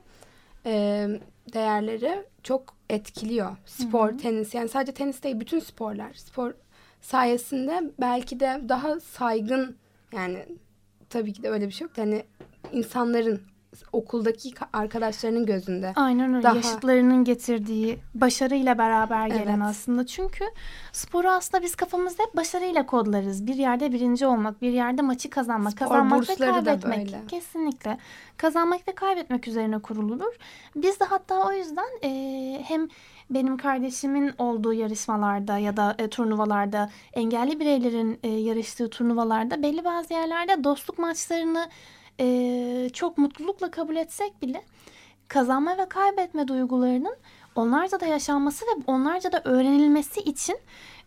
e, 0.66 1.08
değerleri 1.54 2.24
çok 2.42 2.74
etkiliyor. 2.90 3.56
Spor, 3.66 4.08
Hı 4.08 4.12
hı. 4.12 4.16
tenis 4.18 4.54
yani 4.54 4.68
sadece 4.68 4.92
tenis 4.92 5.22
değil 5.22 5.40
bütün 5.40 5.58
sporlar. 5.60 6.12
Spor 6.14 6.54
sayesinde 7.00 7.82
belki 8.00 8.40
de 8.40 8.60
daha 8.68 9.00
saygın 9.00 9.76
yani 10.12 10.46
tabii 11.10 11.32
ki 11.32 11.42
de 11.42 11.50
öyle 11.50 11.66
bir 11.66 11.72
şey 11.72 11.86
yok 11.86 11.96
da 11.96 12.02
hani 12.02 12.24
insanların 12.72 13.42
okuldaki 13.92 14.50
ka- 14.50 14.68
arkadaşlarının 14.72 15.46
gözünde. 15.46 15.92
Aynen 15.96 16.34
öyle. 16.34 16.42
Daha- 16.42 16.56
Yaşıtlarının 16.56 17.24
getirdiği 17.24 17.98
başarıyla 18.14 18.78
beraber 18.78 19.26
gelen 19.26 19.60
Evet. 19.60 19.68
aslında. 19.70 20.06
Çünkü 20.06 20.44
sporu 20.92 21.30
aslında 21.30 21.62
biz 21.64 21.74
kafamızda 21.74 22.22
hep 22.22 22.36
başarıyla 22.36 22.86
kodlarız. 22.86 23.46
Bir 23.46 23.54
yerde 23.54 23.92
birinci 23.92 24.26
olmak, 24.26 24.62
bir 24.62 24.70
yerde 24.72 25.02
maçı 25.02 25.30
kazanmak, 25.30 25.72
Spor 25.72 25.86
kazanmak 25.86 26.30
ve 26.30 26.34
kaybetmek. 26.34 27.28
Kesinlikle. 27.28 27.98
Kazanmak 28.36 28.88
ve 28.88 28.92
kaybetmek 28.94 29.48
üzerine 29.48 29.78
kurulur. 29.78 30.34
Biz 30.76 31.00
de 31.00 31.04
hatta 31.04 31.46
o 31.48 31.52
yüzden 31.52 31.88
e, 32.04 32.62
hem 32.64 32.88
benim 33.30 33.56
kardeşimin 33.56 34.32
olduğu 34.38 34.72
yarışmalarda 34.72 35.58
ya 35.58 35.76
da 35.76 35.94
e, 35.98 36.08
turnuvalarda, 36.08 36.90
engelli 37.12 37.60
bireylerin 37.60 38.18
e, 38.22 38.28
yarıştığı 38.28 38.90
turnuvalarda 38.90 39.62
belli 39.62 39.84
bazı 39.84 40.14
yerlerde 40.14 40.64
dostluk 40.64 40.98
maçlarını 40.98 41.68
e, 42.20 42.90
çok 42.92 43.18
mutlulukla 43.18 43.70
kabul 43.70 43.96
etsek 43.96 44.42
bile 44.42 44.64
kazanma 45.28 45.78
ve 45.78 45.88
kaybetme 45.88 46.48
duygularının 46.48 47.16
onlarca 47.54 48.00
da 48.00 48.06
yaşanması 48.06 48.64
ve 48.64 48.82
onlarca 48.86 49.32
da 49.32 49.42
öğrenilmesi 49.44 50.20
için 50.20 50.58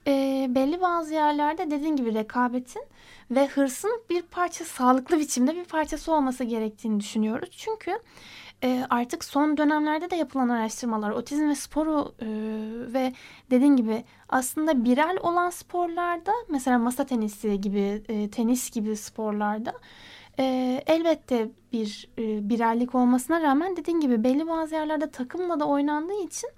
e, 0.07 0.45
belli 0.50 0.81
bazı 0.81 1.13
yerlerde 1.13 1.71
dediğin 1.71 1.95
gibi 1.95 2.13
rekabetin 2.13 2.83
ve 3.31 3.47
hırsın 3.47 4.01
bir 4.09 4.21
parça 4.21 4.65
sağlıklı 4.65 5.19
biçimde 5.19 5.55
bir 5.55 5.65
parçası 5.65 6.13
olması 6.13 6.43
gerektiğini 6.43 7.00
düşünüyoruz. 7.00 7.50
Çünkü 7.51 8.00
e, 8.63 8.85
artık 8.89 9.24
son 9.24 9.57
dönemlerde 9.57 10.12
de 10.12 10.15
yapılan 10.15 10.50
araştırmalar 10.50 11.12
otizm 11.12 11.50
ve 11.50 11.55
sporu 11.55 12.13
e, 12.21 12.27
ve 12.93 13.13
dediğin 13.51 13.75
gibi 13.75 14.03
aslında 14.29 14.85
birel 14.85 15.17
olan 15.21 15.50
sporlarda 15.50 16.31
mesela 16.50 16.79
masa 16.79 17.05
tenisi 17.05 17.62
gibi 17.62 18.03
e, 18.09 18.29
tenis 18.29 18.71
gibi 18.71 18.95
sporlarda 18.95 19.74
e, 20.39 20.84
elbette 20.88 21.50
bir 21.74 22.08
e, 22.18 22.50
birerlik 22.50 22.96
olmasına 22.96 23.42
rağmen 23.42 23.77
dediğin 23.77 24.00
gibi 24.00 24.24
belli 24.24 24.48
bazı 24.48 24.75
yerlerde 24.75 25.12
takımla 25.12 25.60
da 25.60 25.68
oynandığı 25.68 26.24
için 26.24 26.50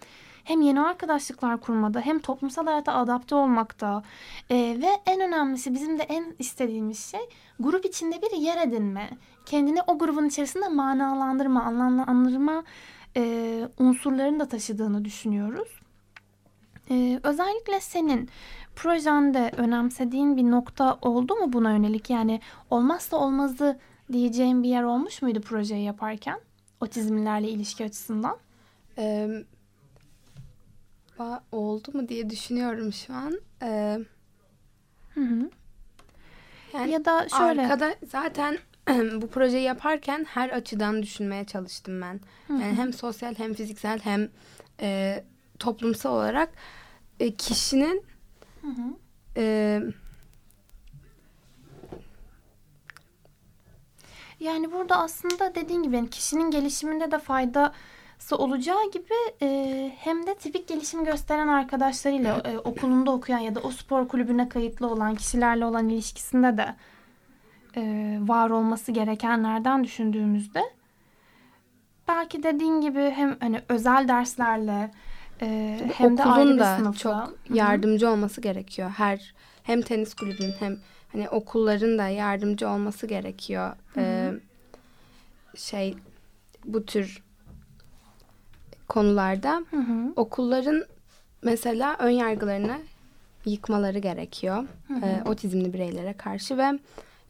hem 0.44 0.62
yeni 0.62 0.82
arkadaşlıklar 0.82 1.62
kurmada 1.62 2.02
hem 2.02 2.20
toplumsal 2.20 2.66
hayata 2.66 2.94
adapte 2.94 3.36
olmakta 3.36 4.04
e, 4.50 4.56
ve 4.56 4.90
en 5.06 5.22
önemlisi 5.22 5.74
bizim 5.74 6.00
de 6.00 6.04
en 6.04 6.36
istediğimiz 6.40 7.12
şey 7.12 7.20
grup 7.60 7.86
içinde 7.86 8.22
bir 8.22 8.38
yer 8.38 8.68
edinme. 8.68 9.10
Kendini 9.46 9.82
o 9.88 9.98
grubun 9.98 10.26
içerisinde 10.26 10.68
manalandırma, 10.68 11.64
anlamlandırma 11.64 12.64
e, 13.18 13.70
unsurlarını 13.80 14.40
da 14.40 14.48
taşıdığını 14.48 15.06
düşünüyoruz. 15.06 15.80
E, 16.90 17.20
özellikle 17.24 17.80
senin 17.80 18.30
projende 18.78 19.52
önemsediğin 19.58 20.38
bir 20.38 20.44
nokta 20.44 20.98
oldu 21.02 21.36
mu 21.36 21.54
buna 21.54 21.72
yönelik? 21.72 22.10
Yani 22.10 22.42
olmazsa 22.70 23.18
olmazı 23.18 23.80
diyeceğin 24.12 24.64
bir 24.64 24.70
yer 24.70 24.84
olmuş 24.84 25.22
muydu 25.22 25.42
projeyi 25.42 25.84
yaparken? 25.84 26.40
Otizmlilerle 26.82 27.50
ilişki 27.50 27.86
açısından. 27.86 28.38
E, 28.98 29.30
ba- 31.20 31.42
oldu 31.52 31.92
mu 31.94 32.10
diye 32.10 32.30
düşünüyorum 32.30 32.94
şu 32.94 33.14
an. 33.14 33.40
E, 33.62 34.00
Hı 35.14 35.22
hı. 35.22 35.50
yani 36.74 36.92
Ya 36.92 37.06
da 37.06 37.30
şöyle. 37.30 37.62
Arkada 37.62 37.96
zaten 38.08 38.58
bu 39.22 39.28
projeyi 39.28 39.64
yaparken 39.64 40.26
her 40.30 40.50
açıdan 40.50 41.04
düşünmeye 41.04 41.46
çalıştım 41.46 42.02
ben. 42.02 42.20
Hı 42.48 42.54
hı. 42.54 42.62
Yani 42.62 42.74
hem 42.76 42.94
sosyal 42.94 43.36
hem 43.36 43.54
fiziksel 43.54 44.00
hem 44.00 44.30
e, 44.82 45.24
toplumsal 45.60 46.14
olarak 46.16 46.50
e, 47.20 47.34
kişinin 47.34 48.04
Hı 48.68 48.82
hı. 48.82 48.94
e, 49.38 49.82
Yani 54.40 54.72
burada 54.72 54.98
aslında 54.98 55.56
dediğin 55.56 55.84
gibi 55.84 55.96
yani 55.96 56.08
kişinin 56.08 56.52
gelişiminde 56.52 57.12
de 57.12 57.20
faydası 57.20 58.38
olacağı 58.38 58.92
gibi 58.92 59.14
e, 59.42 59.92
hem 59.98 60.28
de 60.28 60.36
tipik 60.36 60.68
gelişim 60.68 61.06
gösteren 61.06 61.48
arkadaşlarıyla 61.48 62.42
e, 62.46 62.58
okulunda 62.58 63.12
okuyan 63.12 63.40
ya 63.40 63.56
da 63.56 63.60
o 63.60 63.72
spor 63.72 64.08
kulübüne 64.08 64.50
kayıtlı 64.50 64.88
olan 64.88 65.16
kişilerle 65.16 65.66
olan 65.66 65.90
ilişkisinde 65.90 66.58
de 66.58 66.76
e, 67.76 67.82
var 68.22 68.50
olması 68.50 68.92
gerekenlerden 68.92 69.84
düşündüğümüzde 69.84 70.64
belki 72.08 72.44
dediğin 72.44 72.82
gibi 72.82 73.10
hem 73.16 73.38
hani 73.40 73.62
özel 73.70 74.08
derslerle 74.08 74.92
e, 75.42 75.80
hem 75.94 76.18
de 76.18 76.24
ayrı 76.24 76.60
da 76.60 76.78
sınıfta. 76.78 77.00
çok 77.00 77.38
yardımcı 77.58 78.10
olması 78.10 78.42
gerekiyor. 78.42 78.90
Her 78.90 79.34
hem 79.64 79.82
tenis 79.82 80.14
kulübünün 80.14 80.54
hem 80.60 80.78
hani 81.12 81.30
okulların 81.30 81.98
da 81.98 82.08
yardımcı 82.08 82.70
olması 82.70 83.08
gerekiyor. 83.08 83.74
Hı 83.94 84.00
hı. 84.00 84.04
E, 84.04 84.34
şey 85.58 85.96
bu 86.66 86.86
tür 86.86 87.24
konularda 88.88 89.64
Hı 89.72 89.78
hı. 89.78 90.14
okulların 90.16 90.86
mesela 91.42 91.96
ön 92.00 92.10
yargılarını 92.10 92.78
yıkmaları 93.46 94.00
gerekiyor 94.00 94.68
Hı 94.88 94.94
hı. 94.94 95.06
e, 95.06 95.24
otizmli 95.26 95.74
bireylere 95.74 96.14
karşı 96.14 96.58
ve 96.58 96.80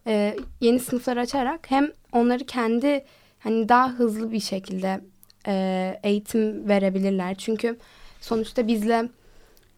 e, 0.08 0.38
yeni 0.62 0.80
sınıflar 0.80 1.18
açarak 1.18 1.72
hem 1.72 1.92
onları 2.12 2.46
kendi 2.46 3.06
hani 3.40 3.70
daha 3.70 3.90
hızlı 3.90 4.32
bir 4.32 4.40
şekilde 4.40 5.02
e, 5.48 6.00
eğitim 6.04 6.70
verebilirler. 6.70 7.36
Çünkü 7.36 7.78
sonuçta 8.22 8.68
bizle 8.68 9.10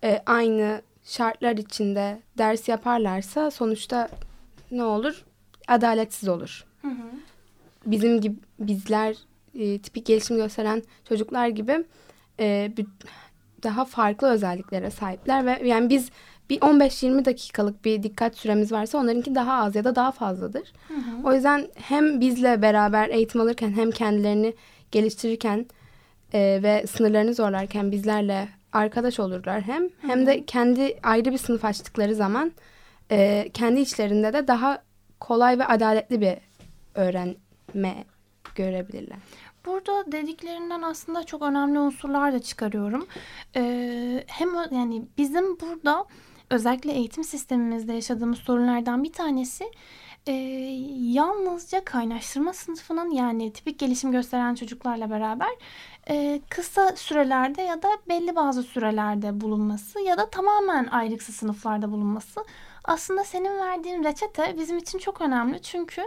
e, 0.04 0.22
aynı 0.26 0.82
şartlar 1.04 1.58
içinde 1.58 2.20
ders 2.38 2.68
yaparlarsa 2.68 3.52
sonuçta 3.52 4.10
ne 4.72 4.84
olur? 4.84 5.26
Adaletsiz 5.68 6.30
olur 6.30 6.66
Hı 6.82 6.88
hı. 6.88 7.12
bizim 7.86 8.22
gibi 8.22 8.36
bizler 8.60 9.16
e, 9.56 9.80
tipik 9.80 10.06
gelişim 10.06 10.38
gösteren 10.38 10.84
çocuklar 11.10 11.48
gibi 11.48 11.86
e, 12.40 12.72
daha 13.64 13.86
farklı 13.86 14.30
özelliklere 14.30 14.92
sahipler 14.92 15.46
ve 15.46 15.68
yani 15.68 15.90
biz 15.90 16.10
bir 16.50 16.60
15-20 16.60 17.26
dakikalık 17.26 17.86
bir 17.86 18.04
dikkat 18.04 18.36
süremiz 18.36 18.72
varsa 18.72 18.98
onlarınki 18.98 19.36
daha 19.36 19.54
az 19.54 19.76
ya 19.76 19.84
da 19.84 19.96
daha 19.96 20.12
fazladır. 20.12 20.74
Hı 20.88 20.94
hı. 20.94 21.28
O 21.28 21.34
yüzden 21.34 21.68
hem 21.76 22.22
bizle 22.22 22.62
beraber 22.62 23.10
eğitim 23.10 23.42
alırken 23.42 23.72
hem 23.72 23.92
kendilerini 23.92 24.54
geliştirirken 24.92 25.66
e, 26.34 26.60
ve 26.64 26.88
sınırlarını 26.88 27.34
zorlarken 27.34 27.92
bizlerle 27.92 28.50
arkadaş 28.74 29.20
olurlar 29.20 29.62
hem 29.62 29.90
hem 30.02 30.26
de 30.26 30.46
kendi 30.46 31.00
ayrı 31.04 31.32
bir 31.32 31.38
sınıf 31.38 31.66
açtıkları 31.66 32.16
zaman 32.16 32.52
e, 33.12 33.50
kendi 33.54 33.80
içlerinde 33.80 34.34
de 34.34 34.48
daha 34.48 34.84
kolay 35.20 35.60
ve 35.60 35.66
adaletli 35.66 36.22
bir 36.22 36.38
öğrenme 36.96 38.04
görebilirler. 38.56 39.18
Burada 39.66 40.12
dediklerinden 40.12 40.82
aslında 40.82 41.24
çok 41.24 41.42
önemli 41.42 41.80
unsurlar 41.80 42.34
da 42.34 42.40
çıkarıyorum. 42.40 43.08
Ee, 43.56 44.24
hem 44.28 44.50
yani 44.72 45.06
bizim 45.18 45.60
burada 45.60 46.06
özellikle 46.50 46.92
eğitim 46.92 47.24
sistemimizde 47.24 47.94
yaşadığımız 47.94 48.40
sorunlardan 48.40 49.04
bir 49.04 49.14
tanesi 49.14 49.72
e, 50.28 50.32
yalnızca 51.12 51.84
kaynaştırma 51.84 52.54
sınıfının 52.54 53.12
yani 53.12 53.54
tipik 53.54 53.80
gelişim 53.80 54.12
gösteren 54.12 54.56
çocuklarla 54.56 55.10
beraber 55.10 55.50
e, 56.10 56.42
kısa 56.50 56.96
sürelerde 56.96 57.62
ya 57.62 57.82
da 57.82 57.88
belli 58.10 58.36
bazı 58.36 58.64
sürelerde 58.64 59.42
bulunması 59.42 60.00
ya 60.00 60.18
da 60.18 60.30
tamamen 60.30 60.88
ayrıksız 60.88 61.36
sınıflarda 61.36 61.92
bulunması. 61.92 62.46
Aslında 62.84 63.24
senin 63.24 63.58
verdiğin 63.58 64.04
reçete 64.04 64.56
bizim 64.58 64.78
için 64.78 65.00
çok 65.00 65.22
önemli 65.22 65.62
çünkü 65.62 66.02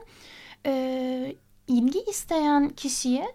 e, 0.67 1.37
ilgi 1.69 2.01
isteyen 2.03 2.69
kişiye 2.69 3.35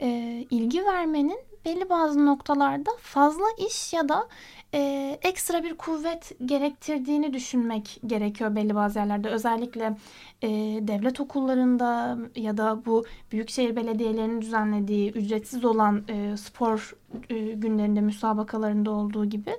e, 0.00 0.08
ilgi 0.50 0.84
vermenin 0.84 1.38
belli 1.64 1.90
bazı 1.90 2.26
noktalarda 2.26 2.90
fazla 3.00 3.44
iş 3.68 3.92
ya 3.92 4.08
da 4.08 4.28
e, 4.74 5.18
ekstra 5.22 5.62
bir 5.62 5.74
kuvvet 5.74 6.32
gerektirdiğini 6.44 7.32
düşünmek 7.32 8.00
gerekiyor 8.06 8.56
belli 8.56 8.74
bazı 8.74 8.98
yerlerde. 8.98 9.28
Özellikle 9.28 9.96
e, 10.42 10.48
devlet 10.88 11.20
okullarında 11.20 12.18
ya 12.36 12.56
da 12.56 12.86
bu 12.86 13.04
büyükşehir 13.32 13.76
belediyelerinin 13.76 14.40
düzenlediği 14.40 15.12
ücretsiz 15.12 15.64
olan 15.64 16.04
e, 16.08 16.36
spor 16.36 16.96
e, 17.30 17.38
günlerinde, 17.38 18.00
müsabakalarında 18.00 18.90
olduğu 18.90 19.24
gibi. 19.24 19.56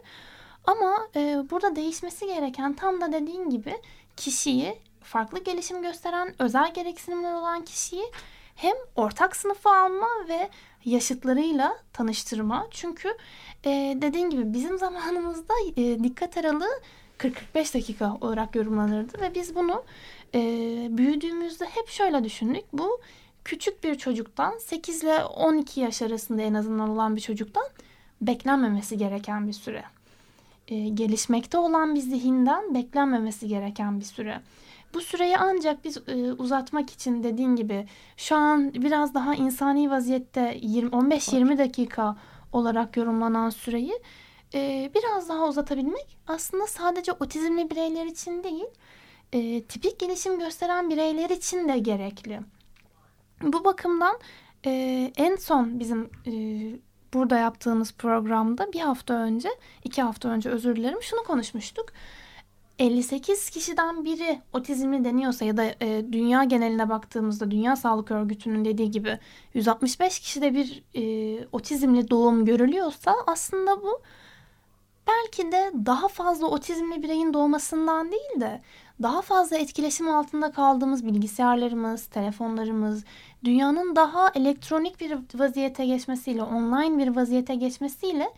Ama 0.65 1.07
e, 1.15 1.43
burada 1.51 1.75
değişmesi 1.75 2.25
gereken 2.25 2.73
tam 2.73 3.01
da 3.01 3.11
dediğin 3.11 3.49
gibi 3.49 3.73
kişiyi 4.17 4.79
farklı 5.01 5.43
gelişim 5.43 5.81
gösteren 5.81 6.35
özel 6.39 6.73
gereksinimler 6.73 7.33
olan 7.33 7.65
kişiyi 7.65 8.05
hem 8.61 8.75
ortak 8.95 9.35
sınıfa 9.35 9.77
alma 9.77 10.07
ve 10.29 10.49
yaşıtlarıyla 10.85 11.77
tanıştırma. 11.93 12.67
Çünkü 12.71 13.09
e, 13.65 13.97
dediğin 14.01 14.29
gibi 14.29 14.53
bizim 14.53 14.77
zamanımızda 14.85 15.53
e, 15.77 16.03
dikkat 16.03 16.37
aralığı 16.37 16.81
40-45 17.19 17.73
dakika 17.73 18.17
olarak 18.21 18.55
yorumlanırdı 18.55 19.21
ve 19.21 19.35
biz 19.35 19.55
bunu 19.55 19.83
e, 20.35 20.39
büyüdüğümüzde 20.89 21.65
hep 21.65 21.87
şöyle 21.87 22.23
düşündük. 22.23 22.63
Bu 22.73 23.01
küçük 23.45 23.83
bir 23.83 23.95
çocuktan 23.95 24.57
8 24.57 25.03
ile 25.03 25.23
12 25.23 25.79
yaş 25.79 26.01
arasında 26.01 26.41
en 26.41 26.53
azından 26.53 26.89
olan 26.89 27.15
bir 27.15 27.21
çocuktan 27.21 27.65
beklenmemesi 28.21 28.97
gereken 28.97 29.47
bir 29.47 29.53
süre. 29.53 29.83
E, 30.67 30.89
gelişmekte 30.89 31.57
olan 31.57 31.95
bir 31.95 32.01
zihinden 32.01 32.75
beklenmemesi 32.75 33.47
gereken 33.47 33.99
bir 33.99 34.05
süre. 34.05 34.41
Bu 34.93 35.01
süreyi 35.01 35.37
ancak 35.37 35.83
biz 35.83 35.97
e, 35.97 36.33
uzatmak 36.33 36.89
için 36.89 37.23
dediğin 37.23 37.55
gibi 37.55 37.87
şu 38.17 38.35
an 38.35 38.73
biraz 38.73 39.13
daha 39.13 39.35
insani 39.35 39.91
vaziyette 39.91 40.59
15-20 40.59 41.57
dakika 41.57 42.15
olarak 42.53 42.97
yorumlanan 42.97 43.49
süreyi 43.49 43.99
e, 44.53 44.91
biraz 44.95 45.29
daha 45.29 45.47
uzatabilmek 45.47 46.17
aslında 46.27 46.67
sadece 46.67 47.11
otizmli 47.11 47.69
bireyler 47.69 48.05
için 48.05 48.43
değil, 48.43 48.65
e, 49.33 49.63
tipik 49.63 49.99
gelişim 49.99 50.39
gösteren 50.39 50.89
bireyler 50.89 51.29
için 51.29 51.69
de 51.69 51.79
gerekli. 51.79 52.39
Bu 53.41 53.65
bakımdan 53.65 54.19
e, 54.65 54.71
en 55.17 55.35
son 55.35 55.79
bizim 55.79 56.09
e, 56.27 56.33
burada 57.13 57.37
yaptığımız 57.37 57.93
programda 57.93 58.73
bir 58.73 58.79
hafta 58.79 59.13
önce, 59.13 59.49
iki 59.83 60.01
hafta 60.01 60.29
önce 60.29 60.49
özür 60.49 60.75
dilerim 60.75 61.01
şunu 61.01 61.23
konuşmuştuk. 61.23 61.85
58 62.79 63.49
kişiden 63.49 64.05
biri 64.05 64.41
otizmli 64.53 65.03
deniyorsa 65.05 65.45
ya 65.45 65.57
da 65.57 65.63
e, 65.81 66.05
dünya 66.11 66.43
geneline 66.43 66.89
baktığımızda 66.89 67.51
Dünya 67.51 67.75
Sağlık 67.75 68.11
Örgütü'nün 68.11 68.65
dediği 68.65 68.91
gibi 68.91 69.19
165 69.53 70.19
kişide 70.19 70.53
bir 70.53 70.83
e, 70.95 71.47
otizmli 71.51 72.09
doğum 72.09 72.45
görülüyorsa 72.45 73.15
aslında 73.27 73.83
bu 73.83 74.01
belki 75.07 75.51
de 75.51 75.71
daha 75.85 76.07
fazla 76.07 76.47
otizmli 76.47 77.03
bireyin 77.03 77.33
doğmasından 77.33 78.11
değil 78.11 78.39
de 78.39 78.61
daha 79.01 79.21
fazla 79.21 79.57
etkileşim 79.57 80.09
altında 80.09 80.51
kaldığımız 80.51 81.05
bilgisayarlarımız, 81.05 82.05
telefonlarımız, 82.05 83.03
dünyanın 83.43 83.95
daha 83.95 84.29
elektronik 84.35 84.99
bir 84.99 85.17
vaziyete 85.33 85.85
geçmesiyle, 85.85 86.43
online 86.43 86.97
bir 86.97 87.15
vaziyete 87.15 87.55
geçmesiyle 87.55 88.29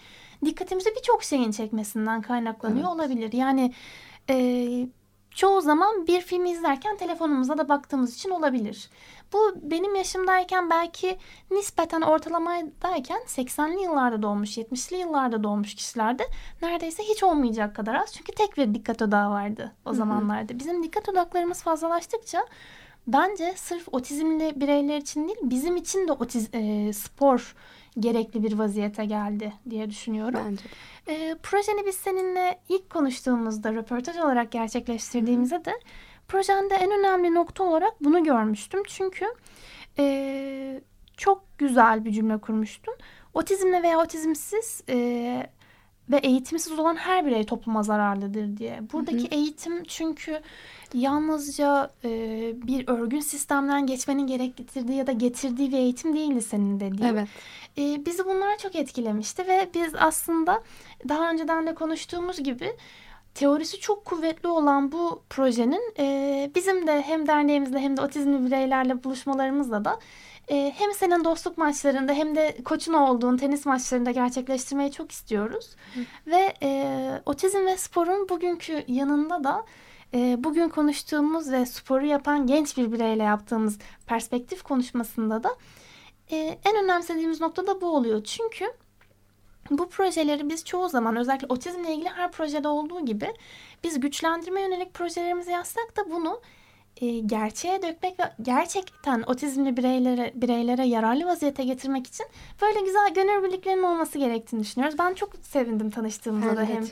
dikkatimizi 0.45 0.89
birçok 0.95 1.23
şeyin 1.23 1.51
çekmesinden 1.51 2.21
kaynaklanıyor 2.21 2.87
evet. 2.87 2.95
olabilir. 2.95 3.33
Yani 3.33 3.73
e, 4.29 4.87
çoğu 5.31 5.61
zaman 5.61 6.07
bir 6.07 6.21
film 6.21 6.45
izlerken 6.45 6.97
telefonumuza 6.97 7.57
da 7.57 7.69
baktığımız 7.69 8.15
için 8.15 8.29
olabilir. 8.29 8.89
Bu 9.33 9.55
benim 9.61 9.95
yaşımdayken 9.95 10.69
belki 10.69 11.17
nispeten 11.51 12.01
ortalamadayken 12.01 13.21
80'li 13.27 13.83
yıllarda 13.83 14.21
doğmuş, 14.21 14.57
70'li 14.57 14.97
yıllarda 14.97 15.43
doğmuş 15.43 15.75
kişilerde 15.75 16.23
neredeyse 16.61 17.03
hiç 17.03 17.23
olmayacak 17.23 17.75
kadar 17.75 17.95
az. 17.95 18.13
Çünkü 18.13 18.31
tek 18.31 18.57
bir 18.57 18.73
dikkat 18.73 19.01
odağı 19.01 19.29
vardı 19.29 19.71
o 19.85 19.93
zamanlarda. 19.93 20.59
Bizim 20.59 20.83
dikkat 20.83 21.09
odaklarımız 21.09 21.63
fazlalaştıkça 21.63 22.45
bence 23.07 23.53
sırf 23.55 23.87
otizmli 23.91 24.61
bireyler 24.61 24.97
için 24.97 25.27
değil 25.27 25.39
bizim 25.41 25.75
için 25.75 26.07
de 26.07 26.11
otiz, 26.11 26.49
e, 26.53 26.93
spor 26.93 27.55
gerekli 27.99 28.43
bir 28.43 28.57
vaziyete 28.57 29.05
geldi 29.05 29.53
diye 29.69 29.89
düşünüyorum. 29.89 30.39
Bence 30.45 30.63
E, 31.07 31.35
projeni 31.43 31.85
biz 31.85 31.95
seninle 31.95 32.59
ilk 32.69 32.89
konuştuğumuzda 32.89 33.73
röportaj 33.73 34.17
olarak 34.17 34.51
gerçekleştirdiğimizde 34.51 35.65
de 35.65 35.71
projende 36.27 36.75
en 36.75 36.91
önemli 36.99 37.33
nokta 37.33 37.63
olarak 37.63 38.03
bunu 38.03 38.23
görmüştüm. 38.23 38.83
Çünkü 38.87 39.25
e, 39.99 40.81
çok 41.17 41.43
güzel 41.57 42.05
bir 42.05 42.11
cümle 42.11 42.37
kurmuştun. 42.37 42.93
Otizmle 43.33 43.83
veya 43.83 43.99
otizmsiz 43.99 44.83
e, 44.89 45.47
ve 46.11 46.17
eğitimsiz 46.17 46.79
olan 46.79 46.95
her 46.95 47.25
birey 47.25 47.45
topluma 47.45 47.83
zararlıdır 47.83 48.57
diye. 48.57 48.79
Buradaki 48.93 49.23
hı 49.23 49.23
hı. 49.23 49.35
eğitim 49.35 49.83
çünkü 49.83 50.41
yalnızca 50.93 51.91
e, 52.03 52.09
bir 52.67 52.87
örgün 52.87 53.19
sistemden 53.19 53.85
geçmenin 53.87 54.27
gerektirdiği 54.27 54.97
ya 54.97 55.07
da 55.07 55.11
getirdiği 55.11 55.71
bir 55.71 55.77
eğitim 55.77 56.15
değildi 56.15 56.41
senin 56.41 56.79
dediğin. 56.79 57.09
Evet. 57.09 57.27
E, 57.77 58.05
bizi 58.05 58.25
bunlar 58.25 58.57
çok 58.57 58.75
etkilemişti 58.75 59.47
ve 59.47 59.69
biz 59.73 59.93
aslında 59.95 60.63
daha 61.09 61.31
önceden 61.31 61.67
de 61.67 61.75
konuştuğumuz 61.75 62.43
gibi 62.43 62.75
teorisi 63.35 63.79
çok 63.79 64.05
kuvvetli 64.05 64.47
olan 64.47 64.91
bu 64.91 65.23
projenin 65.29 65.93
e, 65.99 66.51
bizim 66.55 66.87
de 66.87 67.01
hem 67.01 67.27
derneğimizle 67.27 67.79
hem 67.79 67.97
de 67.97 68.01
otizmli 68.01 68.45
bireylerle 68.45 69.03
buluşmalarımızla 69.03 69.85
da 69.85 69.99
e, 70.49 70.73
hem 70.77 70.93
senin 70.93 71.23
dostluk 71.23 71.57
maçlarında 71.57 72.13
hem 72.13 72.35
de 72.35 72.57
koçun 72.65 72.93
olduğun 72.93 73.37
tenis 73.37 73.65
maçlarında 73.65 74.11
gerçekleştirmeyi 74.11 74.91
çok 74.91 75.11
istiyoruz. 75.11 75.75
Hı. 75.93 75.99
Ve 76.27 76.53
e, 76.63 77.21
otizm 77.25 77.65
ve 77.65 77.77
sporun 77.77 78.29
bugünkü 78.29 78.83
yanında 78.87 79.43
da 79.43 79.65
e, 80.13 80.43
bugün 80.43 80.69
konuştuğumuz 80.69 81.51
ve 81.51 81.65
sporu 81.65 82.05
yapan 82.05 82.47
genç 82.47 82.77
bir 82.77 82.91
bireyle 82.91 83.23
yaptığımız 83.23 83.79
perspektif 84.07 84.63
konuşmasında 84.63 85.43
da 85.43 85.55
e, 86.31 86.59
en 86.65 86.83
önemsediğimiz 86.83 87.41
nokta 87.41 87.67
da 87.67 87.81
bu 87.81 87.95
oluyor. 87.95 88.23
Çünkü 88.23 88.65
bu 89.69 89.89
projeleri 89.89 90.49
biz 90.49 90.65
çoğu 90.65 90.89
zaman 90.89 91.15
özellikle 91.15 91.47
otizmle 91.49 91.93
ilgili 91.93 92.09
her 92.09 92.31
projede 92.31 92.67
olduğu 92.67 93.05
gibi 93.05 93.33
biz 93.83 93.99
güçlendirme 93.99 94.61
yönelik 94.61 94.93
projelerimizi 94.93 95.51
yazsak 95.51 95.97
da 95.97 96.11
bunu 96.11 96.41
e, 96.97 97.19
gerçeğe 97.19 97.81
dökmek 97.81 98.19
ve 98.19 98.23
gerçekten 98.41 99.23
otizmli 99.27 99.77
bireylere 99.77 100.31
bireylere 100.35 100.87
yararlı 100.87 101.25
vaziyete 101.25 101.63
getirmek 101.63 102.07
için 102.07 102.25
böyle 102.61 102.79
güzel 102.79 103.13
gönül 103.13 103.43
birliklerinin 103.43 103.83
olması 103.83 104.17
gerektiğini 104.17 104.63
düşünüyoruz. 104.63 104.99
Ben 104.99 105.13
çok 105.13 105.29
sevindim 105.41 105.89
tanıştığımızda 105.89 106.47
evet. 106.47 106.57
da 106.57 106.65
hem 106.65 106.83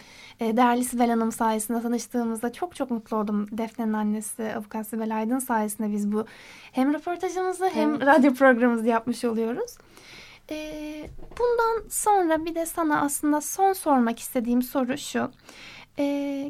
e, 0.49 0.57
değerli 0.57 0.83
Sibel 0.83 1.09
Hanım 1.09 1.31
sayesinde 1.31 1.81
tanıştığımızda 1.81 2.53
çok 2.53 2.75
çok 2.75 2.91
mutlu 2.91 3.17
oldum. 3.17 3.47
Defne'nin 3.51 3.93
annesi 3.93 4.53
avukat 4.55 4.87
Sibel 4.87 5.17
Aydın 5.17 5.39
sayesinde 5.39 5.91
biz 5.91 6.11
bu 6.11 6.25
hem 6.71 6.93
röportajımızı 6.93 7.65
evet. 7.65 7.75
hem 7.75 8.01
radyo 8.01 8.33
programımızı 8.33 8.87
yapmış 8.87 9.25
oluyoruz. 9.25 9.77
E, 10.51 11.09
bundan 11.39 11.89
sonra 11.89 12.45
bir 12.45 12.55
de 12.55 12.65
sana 12.65 13.01
aslında 13.01 13.41
son 13.41 13.73
sormak 13.73 14.19
istediğim 14.19 14.61
soru 14.61 14.97
şu 14.97 15.31
e, 15.99 16.05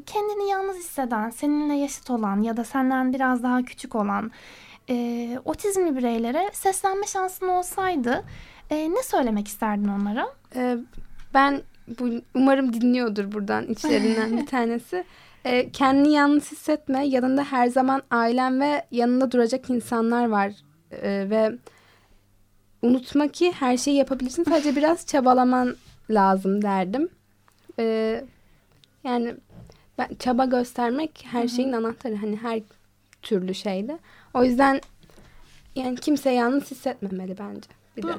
kendini 0.05 0.49
yalnız 0.49 0.77
hisseden, 0.77 1.29
seninle 1.29 1.73
yaşıt 1.73 2.09
olan 2.09 2.41
ya 2.41 2.57
da 2.57 2.63
senden 2.63 3.13
biraz 3.13 3.43
daha 3.43 3.63
küçük 3.63 3.95
olan 3.95 4.31
e, 4.89 5.39
otizmli 5.45 5.97
bireylere 5.97 6.49
seslenme 6.53 7.07
şansın 7.07 7.47
olsaydı 7.47 8.23
e, 8.69 8.91
ne 8.91 9.03
söylemek 9.03 9.47
isterdin 9.47 9.87
onlara? 9.87 10.27
E, 10.55 10.77
ben 11.33 11.61
bu 11.99 12.09
umarım 12.35 12.73
dinliyordur 12.73 13.31
buradan 13.31 13.67
içlerinden 13.67 14.37
bir 14.37 14.45
tanesi. 14.47 15.03
E, 15.45 15.71
kendini 15.71 16.13
yalnız 16.13 16.51
hissetme. 16.51 17.07
Yanında 17.07 17.43
her 17.43 17.67
zaman 17.67 18.01
ailen 18.11 18.61
ve 18.61 18.85
yanında 18.91 19.31
duracak 19.31 19.69
insanlar 19.69 20.29
var. 20.29 20.53
E, 20.91 21.29
ve 21.29 21.51
unutma 22.81 23.27
ki 23.27 23.51
her 23.51 23.77
şeyi 23.77 23.97
yapabilirsin. 23.97 24.43
Sadece 24.43 24.75
biraz 24.75 25.05
çabalaman 25.05 25.75
lazım 26.09 26.61
derdim. 26.61 27.09
E, 27.79 28.23
yani 29.03 29.35
ben, 29.97 30.09
çaba 30.19 30.45
göstermek 30.45 31.25
her 31.31 31.39
Hı-hı. 31.39 31.49
şeyin 31.49 31.71
anahtarı. 31.71 32.15
Hani 32.15 32.37
her 32.37 32.61
türlü 33.21 33.53
şeyde. 33.53 33.99
O 34.33 34.43
yüzden 34.43 34.81
yani 35.75 35.95
kimse 35.95 36.31
yalnız 36.31 36.71
hissetmemeli 36.71 37.37
bence. 37.37 37.69
Bir 37.97 38.03
bu 38.03 38.07
de. 38.07 38.13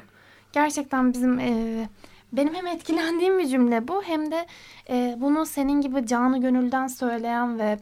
gerçekten 0.53 1.13
bizim 1.13 1.39
e, 1.39 1.89
benim 2.33 2.53
hem 2.53 2.67
etkilendiğim 2.67 3.39
bir 3.39 3.47
cümle 3.47 3.87
bu 3.87 4.03
hem 4.03 4.31
de 4.31 4.45
e, 4.89 5.15
bunu 5.17 5.45
senin 5.45 5.81
gibi 5.81 6.05
canı 6.05 6.41
gönülden 6.41 6.87
söyleyen 6.87 7.59
ve 7.59 7.79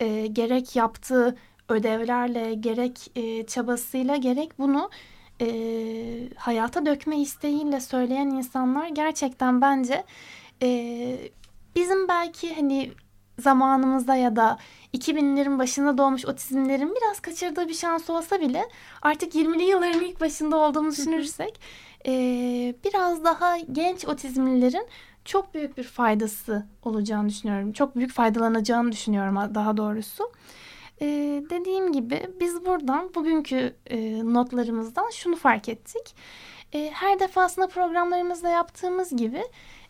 e, 0.00 0.26
gerek 0.26 0.76
yaptığı 0.76 1.36
ödevlerle 1.68 2.54
gerek 2.54 3.10
e, 3.16 3.46
çabasıyla 3.46 4.16
gerek 4.16 4.58
bunu 4.58 4.90
e, 5.40 5.48
hayata 6.36 6.86
dökme 6.86 7.20
isteğiyle 7.20 7.80
söyleyen 7.80 8.26
insanlar 8.26 8.88
gerçekten 8.88 9.60
bence 9.60 10.04
e, 10.62 10.68
bizim 11.76 12.08
belki 12.08 12.54
hani 12.54 12.92
zamanımızda 13.38 14.14
ya 14.16 14.36
da 14.36 14.58
2000'lerin 14.94 15.58
başında 15.58 15.98
doğmuş 15.98 16.26
otizmlerin 16.26 16.94
biraz 16.94 17.20
kaçırdığı 17.20 17.68
bir 17.68 17.74
şans 17.74 18.10
olsa 18.10 18.40
bile 18.40 18.68
artık 19.02 19.34
20'li 19.34 19.62
yılların 19.62 20.00
ilk 20.00 20.20
başında 20.20 20.56
olduğumuzu 20.56 21.02
düşünürsek 21.02 21.60
e, 22.06 22.12
biraz 22.84 23.24
daha 23.24 23.58
genç 23.58 24.04
otizmlilerin 24.04 24.86
çok 25.24 25.54
büyük 25.54 25.78
bir 25.78 25.84
faydası 25.84 26.66
olacağını 26.82 27.28
düşünüyorum. 27.28 27.72
Çok 27.72 27.96
büyük 27.96 28.12
faydalanacağını 28.12 28.92
düşünüyorum 28.92 29.54
daha 29.54 29.76
doğrusu. 29.76 30.32
Ee, 31.00 31.42
dediğim 31.50 31.92
gibi 31.92 32.26
biz 32.40 32.66
buradan 32.66 33.14
bugünkü 33.14 33.76
e, 33.86 34.24
notlarımızdan 34.24 35.10
şunu 35.10 35.36
fark 35.36 35.68
ettik. 35.68 36.14
E, 36.74 36.90
her 36.92 37.20
defasında 37.20 37.66
programlarımızda 37.66 38.48
yaptığımız 38.48 39.16
gibi 39.16 39.42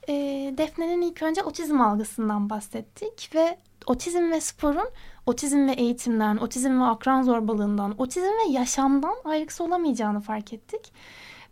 e, 0.09 0.15
Defne'nin 0.59 1.03
ilk 1.03 1.23
önce 1.23 1.43
otizm 1.43 1.81
algısından 1.81 2.51
bahsettik 2.51 3.31
ve 3.35 3.59
otizm 3.87 4.31
ve 4.31 4.41
sporun 4.41 4.89
otizm 5.27 5.69
ve 5.69 5.73
eğitimden, 5.73 6.37
otizm 6.37 6.81
ve 6.81 6.85
akran 6.85 7.23
zorbalığından, 7.23 7.95
otizm 7.99 8.27
ve 8.27 8.53
yaşamdan 8.53 9.15
ayrıksı 9.25 9.65
olamayacağını 9.65 10.21
fark 10.21 10.53
ettik. 10.53 10.93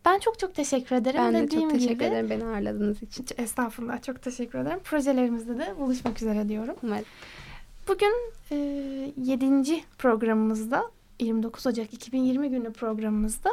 Ben 0.05 0.19
çok 0.19 0.39
çok 0.39 0.55
teşekkür 0.55 0.97
ederim. 0.97 1.21
Ben 1.21 1.35
de 1.35 1.43
Dediğim 1.43 1.63
çok 1.63 1.79
teşekkür 1.79 1.95
gibi, 1.95 2.05
ederim 2.05 2.31
beni 2.31 2.45
ağırladığınız 2.45 3.03
için. 3.03 3.27
Estağfurullah 3.39 4.03
çok 4.03 4.23
teşekkür 4.23 4.59
ederim. 4.59 4.81
Projelerimizde 4.85 5.59
de 5.59 5.75
buluşmak 5.79 6.23
üzere 6.23 6.49
diyorum. 6.49 6.77
Umarım. 6.83 7.05
Bugün 7.89 8.15
e, 8.51 8.57
7. 9.17 9.85
programımızda 9.99 10.91
29 11.21 11.67
Ocak 11.67 11.95
2020 11.95 12.51
günü 12.51 12.73
programımızda 12.73 13.51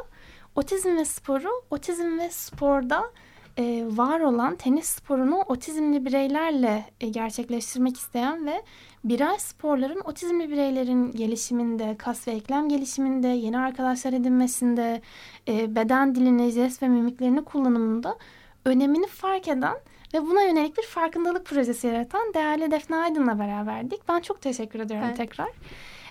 otizm 0.55 0.97
ve 0.97 1.05
sporu, 1.05 1.49
otizm 1.69 2.19
ve 2.19 2.29
sporda 2.29 3.12
e, 3.58 3.84
var 3.89 4.20
olan 4.20 4.56
tenis 4.56 4.89
sporunu 4.89 5.41
otizmli 5.41 6.06
bireylerle 6.06 6.86
e, 7.02 7.08
gerçekleştirmek 7.08 7.98
isteyen 7.98 8.46
ve 8.46 8.63
birer 9.04 9.38
sporların 9.38 10.02
otizmli 10.06 10.50
bireylerin 10.50 11.12
gelişiminde, 11.12 11.96
kas 11.98 12.28
ve 12.28 12.32
eklem 12.32 12.70
gelişiminde, 12.70 13.28
yeni 13.28 13.60
arkadaşlar 13.60 14.13
edinmesinde, 14.13 15.02
e, 15.48 15.76
beden 15.76 16.15
dilini, 16.15 16.52
jest 16.52 16.84
ve 16.84 16.88
mimiklerini 16.88 17.43
kullanımında 17.43 18.17
önemini 18.65 19.08
fark 19.08 19.48
eden 19.48 19.76
ve 20.13 20.22
buna 20.22 20.41
yönelik 20.41 20.78
bir 20.78 20.84
farkındalık 20.84 21.46
projesi 21.46 21.88
yaratan 21.88 22.34
değerli 22.34 22.72
Defne 22.72 22.96
Aydın'la 22.96 23.39
beraberdik. 23.39 24.08
Ben 24.08 24.20
çok 24.20 24.41
teşekkür 24.41 24.80
ediyorum 24.80 25.08
Ben- 25.10 25.15
tekrar. 25.15 25.50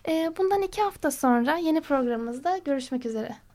E, 0.08 0.32
bundan 0.38 0.62
iki 0.62 0.82
hafta 0.82 1.10
sonra 1.10 1.56
yeni 1.56 1.80
programımızda 1.80 2.58
görüşmek 2.58 3.06
üzere. 3.06 3.45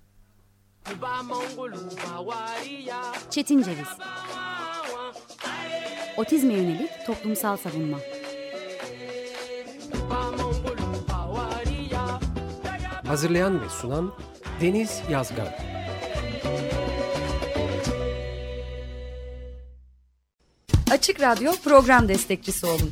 Çetin 3.29 3.63
Ceviz 3.63 3.87
Otizme 6.17 6.53
yönelik 6.53 7.05
toplumsal 7.05 7.57
savunma. 7.57 7.97
Hazırlayan 13.07 13.61
ve 13.61 13.69
sunan 13.69 14.13
Deniz 14.61 15.01
Yazgan. 15.09 15.47
Açık 20.91 21.21
Radyo 21.21 21.51
program 21.63 22.07
destekçisi 22.07 22.65
olun. 22.65 22.91